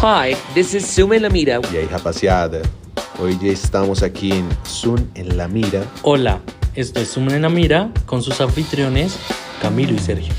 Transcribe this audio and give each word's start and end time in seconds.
Hi, 0.00 0.36
this 0.54 0.74
is 0.74 0.86
Sume 0.86 1.18
Lamira. 1.18 1.60
E 1.72 1.78
aí, 1.78 1.86
rapaziada? 1.86 2.62
Hoy 3.18 3.36
ya 3.40 3.52
estamos 3.52 4.02
aquí 4.02 4.30
en 4.32 4.48
Zoom 4.64 5.00
en 5.14 5.36
la 5.36 5.48
Mira. 5.48 5.82
Hola, 6.02 6.38
esto 6.74 7.00
es 7.00 7.08
Sumen 7.08 7.34
en 7.34 7.42
la 7.42 7.48
Mira 7.48 7.90
con 8.06 8.22
sus 8.22 8.40
anfitriones 8.40 9.16
Camilo 9.60 9.92
y 9.94 9.98
Sergio. 9.98 10.32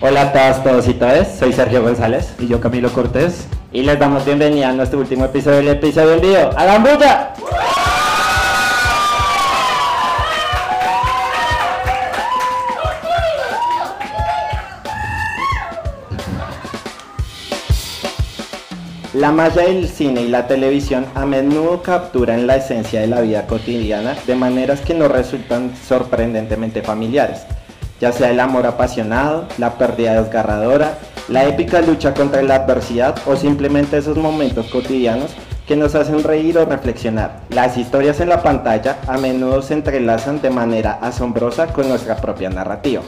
Hola 0.00 0.22
a 0.22 0.32
todas, 0.32 0.64
todos 0.64 0.88
y 0.88 0.94
todas, 0.94 1.38
soy 1.38 1.52
Sergio 1.54 1.82
González 1.82 2.34
Y 2.38 2.48
yo 2.48 2.60
Camilo 2.60 2.92
Cortés. 2.92 3.46
y 3.72 3.82
les 3.82 3.98
damos 3.98 4.24
bienvenida 4.24 4.68
a 4.68 4.72
nuestro 4.72 4.98
último 4.98 5.24
episodio 5.24 5.58
del 5.58 5.68
episodio 5.68 6.08
del 6.10 6.20
video. 6.20 6.50
¡Hagan 6.58 6.82
bulla! 6.82 7.34
La 19.16 19.32
magia 19.32 19.62
del 19.62 19.88
cine 19.88 20.20
y 20.20 20.28
la 20.28 20.46
televisión 20.46 21.06
a 21.14 21.24
menudo 21.24 21.82
capturan 21.82 22.46
la 22.46 22.56
esencia 22.56 23.00
de 23.00 23.06
la 23.06 23.22
vida 23.22 23.46
cotidiana 23.46 24.14
de 24.26 24.34
maneras 24.34 24.82
que 24.82 24.92
nos 24.92 25.10
resultan 25.10 25.74
sorprendentemente 25.74 26.82
familiares, 26.82 27.46
ya 27.98 28.12
sea 28.12 28.30
el 28.30 28.38
amor 28.40 28.66
apasionado, 28.66 29.48
la 29.56 29.78
pérdida 29.78 30.20
desgarradora, 30.20 30.98
la 31.28 31.46
épica 31.46 31.80
lucha 31.80 32.12
contra 32.12 32.42
la 32.42 32.56
adversidad 32.56 33.16
o 33.24 33.36
simplemente 33.36 33.96
esos 33.96 34.18
momentos 34.18 34.66
cotidianos 34.66 35.30
que 35.66 35.76
nos 35.76 35.94
hacen 35.94 36.22
reír 36.22 36.58
o 36.58 36.66
reflexionar. 36.66 37.40
Las 37.48 37.78
historias 37.78 38.20
en 38.20 38.28
la 38.28 38.42
pantalla 38.42 38.98
a 39.06 39.16
menudo 39.16 39.62
se 39.62 39.72
entrelazan 39.72 40.42
de 40.42 40.50
manera 40.50 40.98
asombrosa 41.00 41.68
con 41.68 41.88
nuestra 41.88 42.16
propia 42.16 42.50
narrativa. 42.50 43.00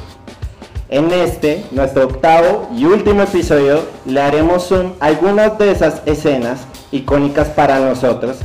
En 0.90 1.12
este, 1.12 1.66
nuestro 1.70 2.06
octavo 2.06 2.70
y 2.74 2.86
último 2.86 3.22
episodio, 3.22 3.82
le 4.06 4.22
haremos 4.22 4.68
zoom 4.68 4.92
a 5.00 5.06
algunas 5.06 5.58
de 5.58 5.70
esas 5.70 6.00
escenas 6.06 6.60
icónicas 6.90 7.48
para 7.48 7.78
nosotros, 7.78 8.38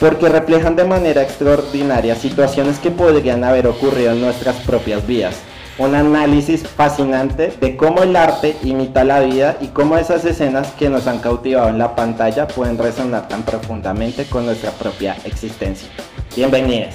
porque 0.00 0.30
reflejan 0.30 0.74
de 0.74 0.84
manera 0.84 1.22
extraordinaria 1.22 2.14
situaciones 2.14 2.78
que 2.78 2.90
podrían 2.90 3.44
haber 3.44 3.66
ocurrido 3.66 4.12
en 4.12 4.22
nuestras 4.22 4.56
propias 4.56 5.06
vidas. 5.06 5.36
Un 5.76 5.94
análisis 5.94 6.66
fascinante 6.66 7.52
de 7.60 7.76
cómo 7.76 8.02
el 8.04 8.16
arte 8.16 8.56
imita 8.62 9.04
la 9.04 9.20
vida 9.20 9.58
y 9.60 9.66
cómo 9.66 9.98
esas 9.98 10.24
escenas 10.24 10.68
que 10.78 10.88
nos 10.88 11.06
han 11.06 11.18
cautivado 11.18 11.68
en 11.68 11.76
la 11.76 11.94
pantalla 11.94 12.48
pueden 12.48 12.78
resonar 12.78 13.28
tan 13.28 13.42
profundamente 13.42 14.24
con 14.24 14.46
nuestra 14.46 14.70
propia 14.70 15.14
existencia. 15.26 15.90
Bienvenidos. 16.34 16.94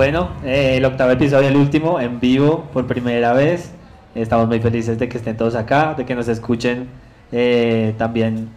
Bueno, 0.00 0.30
eh, 0.46 0.76
el 0.78 0.84
octavo 0.86 1.10
episodio, 1.10 1.46
el 1.50 1.56
último, 1.56 2.00
en 2.00 2.20
vivo 2.20 2.70
por 2.72 2.86
primera 2.86 3.34
vez. 3.34 3.70
Estamos 4.14 4.48
muy 4.48 4.58
felices 4.58 4.98
de 4.98 5.10
que 5.10 5.18
estén 5.18 5.36
todos 5.36 5.54
acá, 5.54 5.92
de 5.92 6.06
que 6.06 6.14
nos 6.14 6.26
escuchen 6.26 6.88
eh, 7.32 7.94
también, 7.98 8.48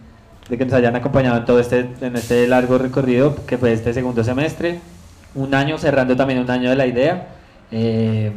de 0.48 0.56
que 0.56 0.64
nos 0.64 0.72
hayan 0.72 0.96
acompañado 0.96 1.36
en 1.36 1.44
todo 1.44 1.60
este, 1.60 1.86
en 2.00 2.16
este 2.16 2.46
largo 2.46 2.78
recorrido 2.78 3.36
que 3.44 3.58
fue 3.58 3.74
este 3.74 3.92
segundo 3.92 4.24
semestre. 4.24 4.80
Un 5.34 5.54
año, 5.54 5.76
cerrando 5.76 6.16
también 6.16 6.40
un 6.40 6.50
año 6.50 6.70
de 6.70 6.76
la 6.76 6.86
idea. 6.86 7.28
Eh, 7.70 8.32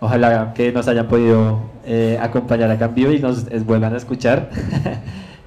ojalá 0.00 0.54
que 0.54 0.72
nos 0.72 0.88
hayan 0.88 1.08
podido 1.08 1.60
eh, 1.84 2.18
acompañar 2.22 2.70
acá 2.70 2.86
en 2.86 2.94
vivo 2.94 3.12
y 3.12 3.18
nos 3.18 3.44
vuelvan 3.66 3.92
a 3.92 3.98
escuchar. 3.98 4.48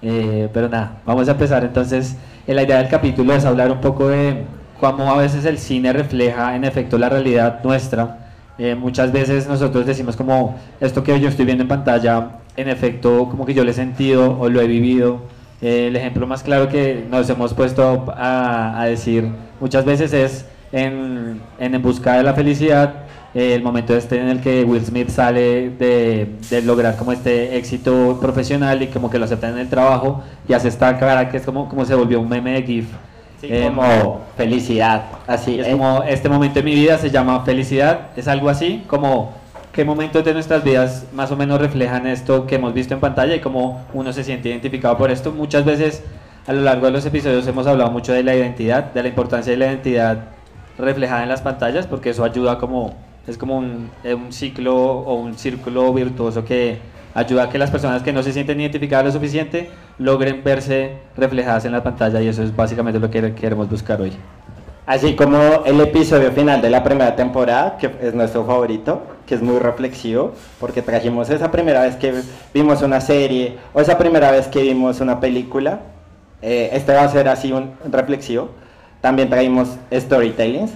Eh, 0.06 0.50
pero 0.54 0.68
nada, 0.68 0.98
vamos 1.06 1.30
a 1.30 1.32
empezar 1.32 1.64
entonces. 1.64 2.18
La 2.46 2.62
idea 2.62 2.80
del 2.80 2.90
capítulo 2.90 3.34
es 3.34 3.46
hablar 3.46 3.72
un 3.72 3.80
poco 3.80 4.10
de 4.10 4.44
cómo 4.80 5.12
a 5.12 5.18
veces 5.18 5.46
el 5.46 5.58
cine 5.58 5.94
refleja 5.94 6.56
en 6.56 6.64
efecto 6.64 6.98
la 6.98 7.10
realidad 7.10 7.62
nuestra. 7.64 8.20
Eh, 8.58 8.76
muchas 8.76 9.12
veces 9.12 9.48
nosotros 9.48 9.86
decimos 9.86 10.16
como 10.16 10.60
esto 10.80 11.04
que 11.04 11.20
yo 11.20 11.28
estoy 11.30 11.46
viendo 11.46 11.64
en 11.64 11.68
pantalla, 11.68 12.30
en 12.56 12.70
efecto 12.70 13.28
como 13.30 13.46
que 13.46 13.54
yo 13.54 13.64
lo 13.64 13.72
he 13.72 13.74
sentido 13.74 14.38
o 14.40 14.50
lo 14.50 14.62
he 14.62 14.68
vivido. 14.68 15.22
Eh, 15.62 15.88
el 15.88 15.96
ejemplo 15.96 16.28
más 16.28 16.44
claro 16.44 16.70
que 16.70 17.06
nos 17.10 17.30
hemos 17.30 17.54
puesto 17.54 18.06
a, 18.16 18.80
a 18.82 18.86
decir 18.86 19.30
muchas 19.60 19.86
veces 19.86 20.14
es 20.14 20.46
en, 20.72 21.42
en 21.60 21.76
En 21.76 21.82
Busca 21.82 22.16
de 22.16 22.24
la 22.24 22.34
Felicidad, 22.34 23.06
eh, 23.34 23.56
el 23.56 23.64
momento 23.64 23.96
este 23.96 24.20
en 24.20 24.28
el 24.28 24.42
que 24.42 24.64
Will 24.64 24.84
Smith 24.86 25.10
sale 25.10 25.70
de, 25.72 26.36
de 26.50 26.62
lograr 26.64 26.98
como 26.98 27.12
este 27.12 27.58
éxito 27.58 28.18
profesional 28.22 28.82
y 28.84 28.88
como 28.88 29.10
que 29.10 29.20
lo 29.20 29.26
aceptan 29.26 29.54
en 29.54 29.60
el 29.60 29.70
trabajo 29.70 30.24
y 30.48 30.54
hace 30.54 30.68
esta 30.68 30.98
cara 31.00 31.30
que 31.30 31.38
es 31.38 31.46
como, 31.46 31.70
como 31.70 31.86
se 31.86 31.96
volvió 31.96 32.20
un 32.20 32.30
meme 32.30 32.54
de 32.54 32.64
GIF. 32.64 32.88
Eh, 33.44 33.64
como 33.66 34.22
felicidad, 34.38 35.04
así 35.28 35.60
es 35.60 35.68
¿eh? 35.68 35.72
como 35.72 36.02
este 36.04 36.30
momento 36.30 36.60
de 36.60 36.64
mi 36.64 36.76
vida 36.76 36.98
se 36.98 37.10
llama 37.10 37.44
felicidad, 37.44 38.12
es 38.16 38.30
algo 38.30 38.48
así, 38.50 38.86
como 38.88 39.34
qué 39.74 39.84
momentos 39.84 40.24
de 40.24 40.34
nuestras 40.34 40.64
vidas 40.64 41.08
más 41.14 41.30
o 41.30 41.36
menos 41.36 41.60
reflejan 41.60 42.08
esto 42.08 42.48
que 42.48 42.56
hemos 42.56 42.74
visto 42.74 42.94
en 42.94 43.02
pantalla 43.02 43.36
y 43.36 43.42
cómo 43.42 43.84
uno 43.94 44.14
se 44.14 44.24
siente 44.24 44.48
identificado 44.48 44.98
por 44.98 45.12
esto. 45.12 45.34
Muchas 45.34 45.66
veces 45.66 46.04
a 46.48 46.54
lo 46.54 46.62
largo 46.62 46.86
de 46.86 46.94
los 46.94 47.06
episodios 47.06 47.46
hemos 47.46 47.68
hablado 47.68 47.92
mucho 47.92 48.14
de 48.14 48.24
la 48.24 48.34
identidad, 48.34 48.94
de 48.94 49.02
la 49.02 49.10
importancia 49.10 49.52
de 49.52 49.58
la 49.58 49.66
identidad 49.66 50.20
reflejada 50.78 51.24
en 51.24 51.30
las 51.30 51.42
pantallas, 51.42 51.86
porque 51.86 52.12
eso 52.12 52.24
ayuda 52.24 52.58
como, 52.60 52.94
es 53.28 53.38
como 53.38 53.58
un, 53.58 53.90
eh, 54.06 54.14
un 54.14 54.32
ciclo 54.32 54.76
o 54.76 55.16
un 55.16 55.38
círculo 55.38 55.94
virtuoso 55.94 56.46
que 56.46 56.80
ayuda 57.14 57.44
a 57.44 57.50
que 57.50 57.58
las 57.58 57.72
personas 57.72 58.04
que 58.04 58.14
no 58.14 58.24
se 58.24 58.34
sienten 58.34 58.60
identificadas 58.60 59.06
lo 59.06 59.12
suficiente 59.12 59.70
logren 59.98 60.44
verse 60.44 60.98
reflejadas 61.16 61.66
en 61.66 61.72
la 61.72 61.84
pantalla 61.84 62.22
y 62.22 62.28
eso 62.28 62.44
es 62.44 62.56
básicamente 62.56 63.00
lo 63.00 63.10
que 63.10 63.34
queremos 63.34 63.70
buscar 63.70 64.02
hoy. 64.02 64.14
Así 64.86 65.16
como 65.16 65.64
el 65.66 65.80
episodio 65.80 66.32
final 66.34 66.62
de 66.62 66.70
la 66.70 66.84
primera 66.84 67.16
temporada, 67.16 67.78
que 67.78 67.90
es 68.02 68.14
nuestro 68.14 68.44
favorito, 68.44 69.02
que 69.26 69.36
es 69.36 69.42
muy 69.42 69.58
reflexivo, 69.58 70.34
porque 70.60 70.82
trajimos 70.82 71.30
esa 71.30 71.52
primera 71.52 71.84
vez 71.84 71.96
que 71.96 72.14
vimos 72.54 72.82
una 72.82 73.00
serie 73.00 73.58
o 73.74 73.80
esa 73.80 73.98
primera 73.98 74.32
vez 74.32 74.48
que 74.48 74.62
vimos 74.62 75.00
una 75.00 75.22
película. 75.22 75.80
eh, 76.42 76.72
este 76.74 76.94
va 76.94 77.04
a 77.04 77.10
ser 77.10 77.30
así 77.30 77.54
un 77.54 77.72
reflexivo. 77.90 78.50
También 79.00 79.30
trajimos 79.30 79.70
storytellings. 79.94 80.72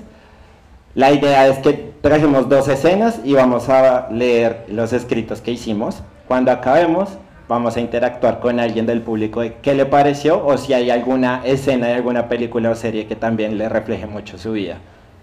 La 0.95 1.11
idea 1.11 1.47
es 1.47 1.59
que 1.59 1.73
trajimos 2.01 2.47
dos 2.47 2.69
escenas 2.69 3.19
y 3.25 3.33
vamos 3.33 3.67
a 3.67 4.07
leer 4.09 4.65
los 4.69 4.93
escritos 4.93 5.41
que 5.41 5.51
hicimos. 5.51 6.01
Cuando 6.27 6.51
acabemos, 6.51 7.17
vamos 7.47 7.77
a 7.77 7.79
interactuar 7.79 8.39
con 8.39 8.59
alguien 8.59 8.85
del 8.85 9.01
público 9.01 9.41
de 9.41 9.55
qué 9.61 9.73
le 9.73 9.85
pareció 9.85 10.45
o 10.45 10.57
si 10.57 10.73
hay 10.73 10.89
alguna 10.89 11.41
escena 11.45 11.87
de 11.87 11.93
alguna 11.93 12.27
película 12.27 12.69
o 12.69 12.75
serie 12.75 13.07
que 13.07 13.15
también 13.15 13.57
le 13.57 13.69
refleje 13.69 14.05
mucho 14.07 14.37
su 14.37 14.51
vida. 14.51 14.77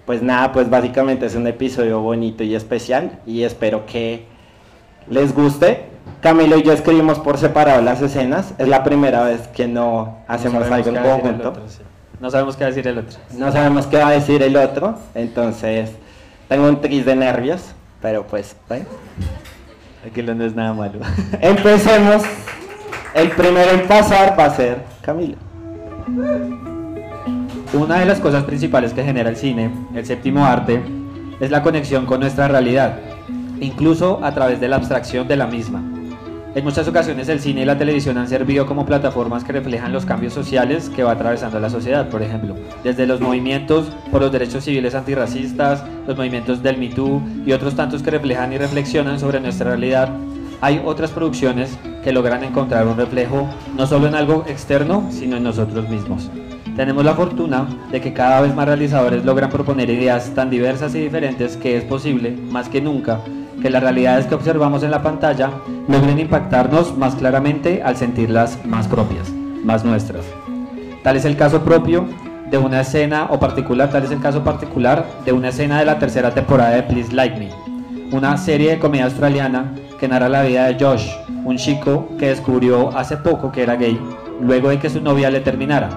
Pues 0.06 0.22
nada, 0.22 0.52
pues 0.52 0.68
básicamente 0.70 1.26
es 1.26 1.34
un 1.34 1.46
episodio 1.46 2.00
bonito 2.00 2.42
y 2.42 2.54
especial 2.54 3.18
y 3.26 3.42
espero 3.42 3.86
que 3.86 4.24
les 5.08 5.34
guste. 5.34 5.86
Camilo 6.20 6.56
y 6.56 6.62
yo 6.62 6.72
escribimos 6.72 7.18
por 7.18 7.38
separado 7.38 7.82
las 7.82 8.00
escenas. 8.00 8.54
Es 8.58 8.68
la 8.68 8.82
primera 8.84 9.24
vez 9.24 9.48
que 9.48 9.66
no 9.66 10.18
hacemos 10.26 10.68
No 10.68 10.74
algo 10.74 10.88
en 10.90 10.96
conjunto. 10.96 11.48
otro, 11.50 11.68
sí. 11.68 11.82
No 12.20 12.30
sabemos 12.30 12.56
qué 12.56 12.64
va 12.64 12.68
a 12.68 12.70
decir 12.70 12.88
el 12.88 12.98
otro. 12.98 13.18
No 13.36 13.52
sabemos 13.52 13.86
qué 13.86 13.96
va 13.98 14.08
a 14.08 14.12
decir 14.12 14.42
el 14.42 14.56
otro, 14.56 14.96
entonces 15.14 15.92
tengo 16.48 16.68
un 16.68 16.80
tris 16.80 17.04
de 17.04 17.16
nervios, 17.16 17.62
pero 18.00 18.26
pues, 18.26 18.56
bueno. 18.68 18.86
Aquí 20.04 20.22
no 20.22 20.44
es 20.44 20.54
nada 20.54 20.72
malo. 20.74 21.00
Empecemos. 21.40 22.22
El 23.14 23.30
primero 23.30 23.70
en 23.70 23.86
pasar 23.86 24.38
va 24.38 24.46
a 24.46 24.50
ser 24.50 24.82
Camilo. 25.00 25.36
Una 27.72 28.00
de 28.00 28.06
las 28.06 28.20
cosas 28.20 28.44
principales 28.44 28.92
que 28.92 29.04
genera 29.04 29.30
el 29.30 29.36
cine, 29.36 29.70
el 29.94 30.04
séptimo 30.04 30.44
arte, 30.44 30.82
es 31.40 31.50
la 31.50 31.62
conexión 31.62 32.06
con 32.06 32.20
nuestra 32.20 32.48
realidad, 32.48 32.98
incluso 33.60 34.20
a 34.22 34.32
través 34.32 34.60
de 34.60 34.68
la 34.68 34.76
abstracción 34.76 35.26
de 35.28 35.36
la 35.36 35.46
misma. 35.46 35.93
En 36.54 36.62
muchas 36.62 36.86
ocasiones 36.86 37.28
el 37.28 37.40
cine 37.40 37.62
y 37.62 37.64
la 37.64 37.76
televisión 37.76 38.16
han 38.16 38.28
servido 38.28 38.64
como 38.64 38.86
plataformas 38.86 39.42
que 39.42 39.50
reflejan 39.50 39.92
los 39.92 40.04
cambios 40.04 40.32
sociales 40.32 40.88
que 40.88 41.02
va 41.02 41.10
atravesando 41.10 41.58
la 41.58 41.68
sociedad, 41.68 42.08
por 42.08 42.22
ejemplo, 42.22 42.54
desde 42.84 43.08
los 43.08 43.20
movimientos 43.20 43.88
por 44.12 44.20
los 44.20 44.30
derechos 44.30 44.62
civiles 44.62 44.94
antirracistas, 44.94 45.82
los 46.06 46.16
movimientos 46.16 46.62
del 46.62 46.78
Me 46.78 46.90
Too 46.90 47.20
y 47.44 47.50
otros 47.50 47.74
tantos 47.74 48.04
que 48.04 48.12
reflejan 48.12 48.52
y 48.52 48.58
reflexionan 48.58 49.18
sobre 49.18 49.40
nuestra 49.40 49.70
realidad. 49.70 50.10
Hay 50.60 50.80
otras 50.84 51.10
producciones 51.10 51.76
que 52.04 52.12
logran 52.12 52.44
encontrar 52.44 52.86
un 52.86 52.96
reflejo 52.96 53.48
no 53.76 53.88
solo 53.88 54.06
en 54.06 54.14
algo 54.14 54.44
externo, 54.46 55.08
sino 55.10 55.36
en 55.36 55.42
nosotros 55.42 55.88
mismos. 55.88 56.30
Tenemos 56.76 57.04
la 57.04 57.14
fortuna 57.14 57.66
de 57.90 58.00
que 58.00 58.12
cada 58.12 58.40
vez 58.40 58.54
más 58.54 58.66
realizadores 58.66 59.24
logran 59.24 59.50
proponer 59.50 59.90
ideas 59.90 60.30
tan 60.36 60.50
diversas 60.50 60.94
y 60.94 61.00
diferentes 61.00 61.56
que 61.56 61.76
es 61.76 61.82
posible, 61.82 62.30
más 62.30 62.68
que 62.68 62.80
nunca, 62.80 63.20
que 63.60 63.70
las 63.70 63.82
realidades 63.82 64.26
que 64.26 64.34
observamos 64.34 64.82
en 64.82 64.90
la 64.90 65.02
pantalla 65.02 65.50
logren 65.88 66.18
impactarnos 66.18 66.96
más 66.96 67.14
claramente 67.14 67.82
al 67.82 67.96
sentirlas 67.96 68.58
más 68.64 68.88
propias, 68.88 69.30
más 69.64 69.84
nuestras. 69.84 70.24
Tal 71.02 71.16
es 71.16 71.24
el 71.24 71.36
caso 71.36 71.62
propio 71.62 72.06
de 72.50 72.58
una 72.58 72.80
escena 72.80 73.28
o 73.30 73.38
particular, 73.38 73.90
tal 73.90 74.04
es 74.04 74.10
el 74.10 74.20
caso 74.20 74.44
particular 74.44 75.06
de 75.24 75.32
una 75.32 75.48
escena 75.48 75.78
de 75.78 75.84
la 75.84 75.98
tercera 75.98 76.32
temporada 76.32 76.70
de 76.70 76.82
Please 76.82 77.12
Like 77.12 77.38
Me, 77.38 77.50
una 78.12 78.36
serie 78.36 78.70
de 78.70 78.78
comedia 78.78 79.06
australiana 79.06 79.74
que 79.98 80.08
narra 80.08 80.28
la 80.28 80.42
vida 80.42 80.66
de 80.66 80.82
Josh, 80.82 81.08
un 81.44 81.56
chico 81.56 82.08
que 82.18 82.28
descubrió 82.28 82.96
hace 82.96 83.16
poco 83.16 83.50
que 83.50 83.62
era 83.62 83.76
gay, 83.76 83.98
luego 84.40 84.68
de 84.68 84.78
que 84.78 84.90
su 84.90 85.00
novia 85.00 85.30
le 85.30 85.40
terminara. 85.40 85.88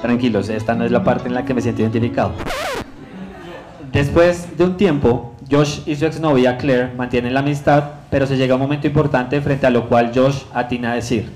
Tranquilos, 0.00 0.48
esta 0.48 0.74
no 0.74 0.84
es 0.84 0.90
la 0.90 1.04
parte 1.04 1.28
en 1.28 1.34
la 1.34 1.44
que 1.44 1.54
me 1.54 1.60
siento 1.60 1.82
identificado. 1.82 2.32
Después 3.92 4.56
de 4.56 4.64
un 4.64 4.76
tiempo, 4.76 5.31
Josh 5.52 5.80
y 5.84 5.96
su 5.96 6.06
exnovia 6.06 6.56
Claire 6.56 6.94
mantienen 6.96 7.34
la 7.34 7.40
amistad, 7.40 7.84
pero 8.10 8.26
se 8.26 8.38
llega 8.38 8.54
un 8.54 8.60
momento 8.62 8.86
importante 8.86 9.38
frente 9.42 9.66
a 9.66 9.70
lo 9.70 9.86
cual 9.86 10.10
Josh 10.14 10.44
atina 10.54 10.92
a 10.92 10.94
decir. 10.94 11.30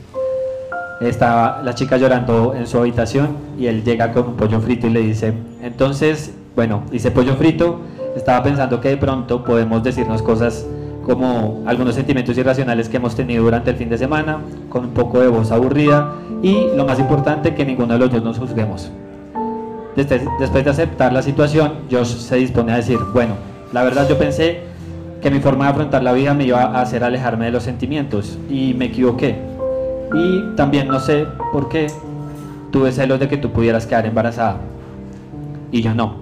Está 1.03 1.61
la 1.63 1.75
chica 1.75 1.99
llorando 1.99 2.55
en 2.55 2.67
su 2.67 2.79
habitación 2.79 3.37
y 3.59 3.67
él 3.67 3.85
llega 3.85 4.13
con 4.13 4.29
un 4.29 4.37
pollo 4.37 4.59
frito 4.61 4.87
y 4.87 4.91
le 4.91 5.01
dice, 5.01 5.35
entonces, 5.63 6.33
bueno, 6.55 6.85
dice 6.91 7.11
pollo 7.11 7.35
frito, 7.35 7.81
estaba 8.17 8.43
pensando 8.43 8.81
que 8.81 8.89
de 8.89 8.97
pronto 8.97 9.45
podemos 9.45 9.83
decirnos 9.83 10.23
cosas 10.23 10.67
como 11.05 11.63
algunos 11.67 11.95
sentimientos 11.95 12.39
irracionales 12.39 12.89
que 12.89 12.97
hemos 12.97 13.15
tenido 13.15 13.45
durante 13.45 13.73
el 13.73 13.77
fin 13.77 13.91
de 13.91 13.99
semana, 13.99 14.39
con 14.71 14.87
un 14.87 14.91
poco 14.93 15.21
de 15.21 15.29
voz 15.29 15.53
aburrida 15.53 16.15
y 16.43 16.69
lo 16.75 16.87
más 16.87 16.99
importante, 16.99 17.55
que 17.55 17.67
ninguno 17.67 17.93
de 17.93 17.99
los 17.99 18.11
dos 18.11 18.23
nos 18.23 18.39
juzguemos. 18.39 18.91
Después 19.95 20.65
de 20.65 20.71
aceptar 20.71 21.13
la 21.13 21.21
situación, 21.21 21.75
Josh 21.91 22.17
se 22.17 22.37
dispone 22.37 22.73
a 22.73 22.77
decir, 22.77 22.99
bueno, 23.13 23.35
la 23.77 23.83
verdad 23.83 24.09
yo 24.09 24.17
pensé 24.17 24.61
que 25.21 25.31
mi 25.31 25.39
forma 25.39 25.67
de 25.67 25.73
afrontar 25.73 26.03
la 26.03 26.15
vida 26.15 26.33
me 26.33 26.45
iba 26.45 26.63
a 26.63 26.81
hacer 26.81 27.05
alejarme 27.05 27.45
de 27.45 27.51
los 27.51 27.63
sentimientos 27.63 28.39
y 28.49 28.73
me 28.73 28.87
equivoqué. 28.87 29.37
Y 30.15 30.57
también 30.57 30.89
no 30.89 30.99
sé 30.99 31.27
por 31.53 31.69
qué 31.69 31.89
tuve 32.71 32.91
celos 32.91 33.21
de 33.21 33.29
que 33.29 33.37
tú 33.37 33.51
pudieras 33.51 33.85
quedar 33.85 34.07
embarazada 34.07 34.61
y 35.71 35.83
yo 35.83 35.95
no. 35.95 36.15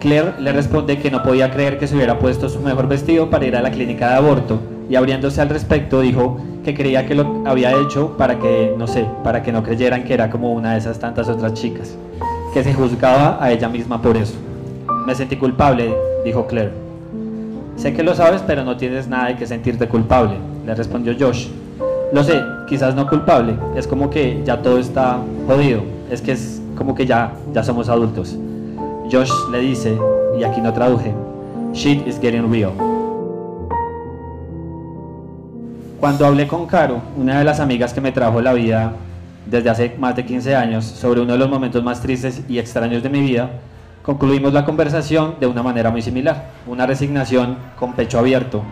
Claire 0.00 0.32
le 0.38 0.50
responde 0.50 0.98
que 0.98 1.10
no 1.10 1.22
podía 1.22 1.50
creer 1.50 1.78
que 1.78 1.86
se 1.86 1.94
hubiera 1.94 2.18
puesto 2.18 2.48
su 2.48 2.60
mejor 2.60 2.88
vestido 2.88 3.28
para 3.28 3.44
ir 3.44 3.54
a 3.54 3.60
la 3.60 3.70
clínica 3.70 4.08
de 4.08 4.14
aborto 4.14 4.58
y 4.88 4.94
abriéndose 4.94 5.42
al 5.42 5.50
respecto 5.50 6.00
dijo 6.00 6.38
que 6.64 6.72
creía 6.72 7.04
que 7.04 7.16
lo 7.16 7.42
había 7.44 7.78
hecho 7.78 8.16
para 8.16 8.38
que, 8.38 8.74
no 8.78 8.86
sé, 8.86 9.04
para 9.22 9.42
que 9.42 9.52
no 9.52 9.62
creyeran 9.62 10.04
que 10.04 10.14
era 10.14 10.30
como 10.30 10.54
una 10.54 10.72
de 10.72 10.78
esas 10.78 10.98
tantas 10.98 11.28
otras 11.28 11.52
chicas, 11.52 11.98
que 12.54 12.64
se 12.64 12.72
juzgaba 12.72 13.36
a 13.44 13.52
ella 13.52 13.68
misma 13.68 14.00
por 14.00 14.16
eso. 14.16 14.45
Me 15.06 15.14
sentí 15.14 15.36
culpable, 15.36 15.94
dijo 16.24 16.48
Claire. 16.48 16.72
Sé 17.76 17.94
que 17.94 18.02
lo 18.02 18.16
sabes, 18.16 18.42
pero 18.44 18.64
no 18.64 18.76
tienes 18.76 19.06
nada 19.06 19.28
de 19.28 19.36
que 19.36 19.46
sentirte 19.46 19.86
culpable, 19.86 20.34
le 20.66 20.74
respondió 20.74 21.14
Josh. 21.16 21.46
Lo 22.12 22.24
sé, 22.24 22.42
quizás 22.68 22.96
no 22.96 23.06
culpable, 23.08 23.56
es 23.76 23.86
como 23.86 24.10
que 24.10 24.42
ya 24.44 24.60
todo 24.60 24.78
está 24.80 25.20
jodido, 25.46 25.82
es 26.10 26.20
que 26.20 26.32
es 26.32 26.60
como 26.76 26.96
que 26.96 27.06
ya, 27.06 27.34
ya 27.54 27.62
somos 27.62 27.88
adultos. 27.88 28.36
Josh 29.08 29.30
le 29.52 29.60
dice, 29.60 29.96
y 30.40 30.42
aquí 30.42 30.60
no 30.60 30.72
traduje, 30.72 31.14
shit 31.72 32.04
is 32.04 32.18
getting 32.18 32.50
real. 32.50 32.72
Cuando 36.00 36.26
hablé 36.26 36.48
con 36.48 36.66
Caro, 36.66 37.00
una 37.16 37.38
de 37.38 37.44
las 37.44 37.60
amigas 37.60 37.94
que 37.94 38.00
me 38.00 38.10
trajo 38.10 38.40
la 38.40 38.54
vida 38.54 38.94
desde 39.48 39.70
hace 39.70 39.94
más 40.00 40.16
de 40.16 40.26
15 40.26 40.56
años, 40.56 40.84
sobre 40.84 41.20
uno 41.20 41.34
de 41.34 41.38
los 41.38 41.48
momentos 41.48 41.84
más 41.84 42.00
tristes 42.00 42.42
y 42.48 42.58
extraños 42.58 43.04
de 43.04 43.08
mi 43.08 43.20
vida, 43.20 43.50
concluimos 44.06 44.52
la 44.52 44.64
conversación 44.64 45.34
de 45.40 45.48
una 45.48 45.64
manera 45.64 45.90
muy 45.90 46.00
similar, 46.00 46.50
una 46.68 46.86
resignación 46.86 47.58
con 47.76 47.94
pecho 47.94 48.20
abierto, 48.20 48.62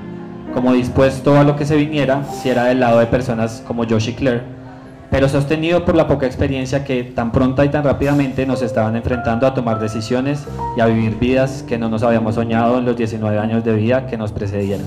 como 0.55 0.73
dispuesto 0.73 1.37
a 1.37 1.43
lo 1.43 1.57
que 1.57 1.67
se 1.67 1.75
viniera 1.77 2.23
si 2.25 2.51
era 2.51 2.67
del 2.67 2.79
lado 2.79 3.01
de 3.01 3.07
personas 3.07 3.61
como 3.67 3.85
Josh 3.85 4.11
y 4.11 4.13
Claire, 4.13 4.43
pero 5.11 5.29
sostenido 5.29 5.85
por 5.85 5.97
la 5.97 6.07
poca 6.07 6.27
experiencia 6.27 6.85
que 6.85 7.03
tan 7.03 7.33
pronta 7.33 7.65
y 7.65 7.69
tan 7.69 7.83
rápidamente 7.83 8.47
nos 8.47 8.63
estaban 8.63 8.95
enfrentando 8.95 9.45
a 9.49 9.55
tomar 9.55 9.81
decisiones 9.81 10.47
y 10.77 10.81
a 10.81 10.87
vivir 10.87 11.19
vidas 11.19 11.65
que 11.67 11.79
no 11.79 11.89
nos 11.89 12.05
habíamos 12.05 12.37
soñado 12.37 12.79
en 12.79 12.85
los 12.85 12.97
19 12.97 13.37
años 13.37 13.65
de 13.65 13.75
vida 13.75 14.07
que 14.07 14.17
nos 14.17 14.31
precedieron. 14.31 14.87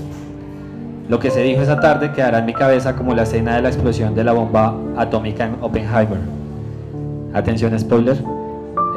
Lo 1.10 1.18
que 1.18 1.30
se 1.30 1.42
dijo 1.42 1.60
esa 1.60 1.78
tarde 1.78 2.12
quedará 2.12 2.38
en 2.38 2.46
mi 2.46 2.54
cabeza 2.54 2.96
como 2.96 3.14
la 3.14 3.24
escena 3.24 3.56
de 3.56 3.62
la 3.62 3.68
explosión 3.68 4.14
de 4.14 4.24
la 4.24 4.32
bomba 4.32 4.74
atómica 4.96 5.44
en 5.44 5.56
Oppenheimer. 5.60 6.20
Atención 7.34 7.78
spoiler, 7.78 8.16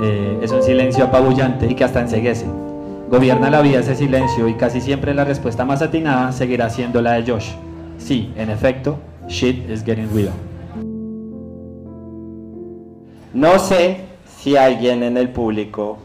eh, 0.01 0.39
es 0.41 0.51
un 0.51 0.63
silencio 0.63 1.05
apabullante 1.05 1.67
y 1.67 1.75
que 1.75 1.83
hasta 1.83 2.01
enseguece. 2.01 2.45
Gobierna 3.09 3.49
la 3.49 3.61
vida 3.61 3.79
ese 3.79 3.95
silencio 3.95 4.47
y 4.47 4.55
casi 4.55 4.81
siempre 4.81 5.13
la 5.13 5.25
respuesta 5.25 5.65
más 5.65 5.81
atinada 5.81 6.31
seguirá 6.31 6.69
siendo 6.69 7.01
la 7.01 7.13
de 7.13 7.31
Josh. 7.31 7.51
Sí, 7.97 8.33
en 8.35 8.49
efecto, 8.49 8.97
shit 9.27 9.69
is 9.69 9.83
getting 9.83 10.09
real. 10.13 10.33
No 13.33 13.59
sé 13.59 14.01
si 14.39 14.57
alguien 14.57 15.03
en 15.03 15.17
el 15.17 15.29
público 15.29 15.99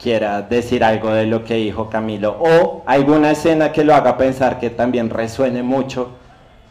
quiera 0.00 0.42
decir 0.42 0.82
algo 0.82 1.10
de 1.10 1.26
lo 1.26 1.44
que 1.44 1.54
dijo 1.54 1.90
Camilo 1.90 2.36
o 2.40 2.82
alguna 2.86 3.32
escena 3.32 3.72
que 3.72 3.84
lo 3.84 3.94
haga 3.94 4.16
pensar 4.16 4.58
que 4.58 4.70
también 4.70 5.10
resuene 5.10 5.62
mucho 5.62 6.10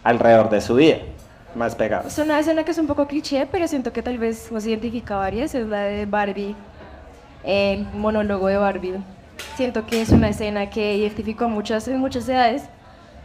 alrededor 0.04 0.50
de 0.50 0.62
su 0.62 0.76
vida. 0.76 0.98
Más 1.56 1.76
pegado. 1.76 2.08
Es 2.08 2.18
una 2.20 2.40
escena 2.40 2.64
que 2.64 2.72
es 2.72 2.78
un 2.78 2.88
poco 2.88 3.08
cliché, 3.08 3.48
pero 3.52 3.68
siento 3.68 3.92
que 3.92 4.04
tal 4.04 4.18
vez 4.18 4.52
nos 4.52 4.66
identifica 4.66 5.16
varias. 5.16 5.56
Es 5.56 5.68
la 5.68 5.82
de 5.82 6.06
Barbie, 6.06 6.56
el 7.44 7.86
monólogo 7.94 8.48
de 8.48 8.58
Barbie. 8.58 8.96
Siento 9.56 9.86
que 9.86 10.02
es 10.02 10.10
una 10.10 10.30
escena 10.30 10.70
que 10.70 10.96
identificó 10.96 11.46
a 11.46 11.48
muchas, 11.48 11.88
en 11.88 12.00
muchas 12.00 12.28
edades. 12.28 12.64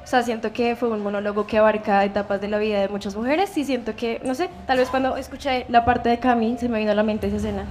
O 0.03 0.07
sea, 0.07 0.23
siento 0.23 0.53
que 0.53 0.77
fue 0.77 0.91
un 0.91 1.03
monólogo 1.03 1.47
que 1.47 1.57
abarca 1.59 2.05
etapas 2.05 2.41
de 2.41 2.49
la 2.49 2.59
vida 2.59 2.81
de 2.81 2.89
muchas 2.89 3.17
mujeres 3.17 3.57
y 3.57 3.65
siento 3.65 3.97
que, 3.97 4.21
no 4.23 4.35
sé, 4.35 4.51
tal 4.67 4.79
vez 4.79 4.91
cuando 4.91 5.17
escuché 5.17 5.65
la 5.71 5.85
parte 5.85 6.11
de 6.11 6.19
Cami 6.19 6.59
se 6.59 6.69
me 6.69 6.79
vino 6.79 6.91
a 6.91 6.95
la 6.95 7.03
mente 7.03 7.29
esa 7.29 7.37
escena, 7.37 7.65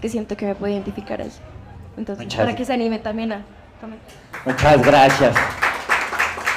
que 0.00 0.08
siento 0.08 0.36
que 0.36 0.46
me 0.46 0.54
puede 0.54 0.72
identificar 0.72 1.20
ahí. 1.20 1.30
Entonces, 1.98 2.24
Muchas 2.24 2.40
para 2.40 2.56
que 2.56 2.64
se 2.64 2.72
animen 2.72 3.02
también 3.02 3.32
a... 3.32 3.42
también. 3.78 4.00
Muchas 4.46 4.82
gracias. 4.82 5.36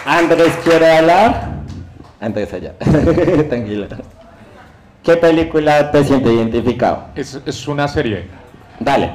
Andrés 0.05 0.53
quiere 0.63 0.97
hablar. 0.97 1.49
Andrés 2.21 2.53
allá. 2.53 2.73
Tranquilo. 3.49 3.87
¿Qué 5.03 5.17
película 5.17 5.91
te 5.91 6.03
siente 6.03 6.31
identificado? 6.31 7.07
Es, 7.15 7.41
es 7.45 7.67
una 7.67 7.87
serie. 7.87 8.38
Dale. 8.79 9.11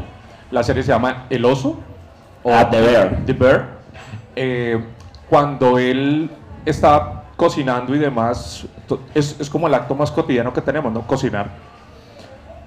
La 0.50 0.62
serie 0.62 0.82
se 0.82 0.93
llama 0.93 1.26
El 1.31 1.44
Oso. 1.44 1.78
Ah, 2.44 2.69
The 2.70 2.81
Bear. 2.81 3.19
The 3.26 3.32
Bear. 3.32 3.69
Eh, 4.37 4.84
cuando 5.28 5.78
él 5.78 6.31
está 6.64 7.25
cocinando 7.37 7.94
y 7.94 7.99
demás, 7.99 8.66
es, 9.14 9.40
es 9.40 9.50
como 9.50 9.66
el 9.66 9.75
acto 9.75 9.94
más 9.94 10.11
cotidiano 10.11 10.52
que 10.52 10.61
tenemos, 10.61 10.93
¿no? 10.93 11.06
Cocinar. 11.06 11.49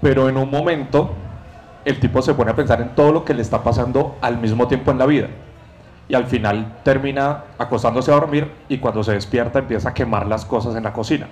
Pero 0.01 0.27
en 0.29 0.38
un 0.38 0.49
momento, 0.49 1.11
el 1.85 1.99
tipo 1.99 2.21
se 2.21 2.33
pone 2.33 2.51
a 2.51 2.55
pensar 2.55 2.81
en 2.81 2.89
todo 2.95 3.11
lo 3.11 3.23
que 3.25 3.33
le 3.33 3.41
está 3.41 3.63
pasando 3.63 4.17
al 4.21 4.38
mismo 4.38 4.67
tiempo 4.67 4.91
en 4.91 4.97
la 4.97 5.05
vida. 5.05 5.27
Y 6.10 6.15
al 6.15 6.25
final 6.25 6.79
termina 6.83 7.43
acostándose 7.57 8.12
a 8.12 8.15
dormir 8.15 8.51
y 8.69 8.77
cuando 8.77 9.03
se 9.03 9.13
despierta 9.13 9.60
empieza 9.60 9.89
a 9.89 9.93
quemar 9.93 10.25
las 10.27 10.45
cosas 10.45 10.75
en 10.75 10.83
la 10.83 10.93
cocina. 10.93 11.27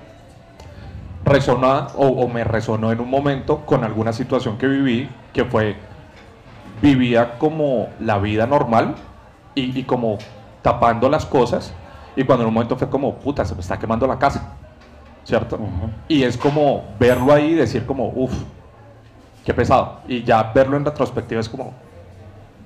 Resona 1.25 1.88
o, 1.96 2.08
o 2.08 2.27
me 2.27 2.44
resonó 2.44 2.91
en 2.91 3.00
un 3.01 3.10
momento 3.10 3.65
con 3.65 3.84
alguna 3.84 4.13
situación 4.13 4.58
que 4.58 4.67
viví, 4.67 5.10
que 5.34 5.44
fue 5.44 5.75
vivía 6.82 7.38
como 7.38 7.89
la 8.00 8.20
vida 8.20 8.46
normal 8.46 8.96
y, 9.55 9.77
y 9.77 9.84
como 9.84 10.17
tapando 10.62 11.10
las 11.10 11.25
cosas 11.25 11.74
y 12.15 12.24
cuando 12.24 12.44
en 12.44 12.48
un 12.48 12.53
momento 12.53 12.77
fue 12.77 12.89
como, 12.89 13.15
puta, 13.15 13.44
se 13.44 13.53
me 13.53 13.62
está 13.62 13.77
quemando 13.77 14.08
la 14.08 14.17
casa, 14.17 14.53
¿cierto? 15.24 15.60
Y 16.08 16.24
es 16.24 16.38
como 16.38 16.86
verlo 16.98 17.34
ahí 17.34 17.51
y 17.51 17.55
decir 17.55 17.86
como, 17.86 18.08
uff, 18.15 18.34
qué 19.44 19.53
pesado. 19.53 20.00
Y 20.08 20.24
ya 20.24 20.44
verlo 20.53 20.77
en 20.77 20.86
retrospectiva 20.86 21.41
es 21.41 21.50
como, 21.50 21.74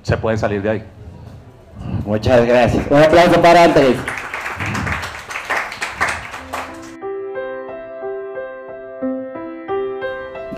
se 0.03 0.17
puede 0.17 0.37
salir 0.37 0.61
de 0.61 0.69
ahí. 0.69 0.83
Muchas 2.05 2.45
gracias. 2.45 2.85
Un 2.89 3.01
aplauso 3.01 3.41
para 3.41 3.63
Andrés. 3.63 3.95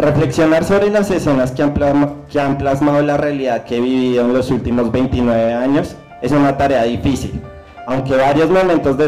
Reflexionar 0.02 0.64
sobre 0.64 0.90
las 0.90 1.12
escenas 1.12 1.52
que 1.52 1.62
han, 1.62 2.58
plasmado 2.58 3.04
la 3.04 3.18
realidad 3.18 3.66
que 3.66 3.78
he 3.78 3.82
vivido 3.82 4.26
en 4.26 4.34
los 4.34 4.50
últimos 4.50 4.92
29 4.92 5.54
años 5.54 5.96
es 6.24 6.32
una 6.32 6.58
tarea 6.58 6.86
difícil, 6.86 7.40
aunque 7.86 8.16
varios 8.16 8.50
momentos 8.50 8.98
de 8.98 9.08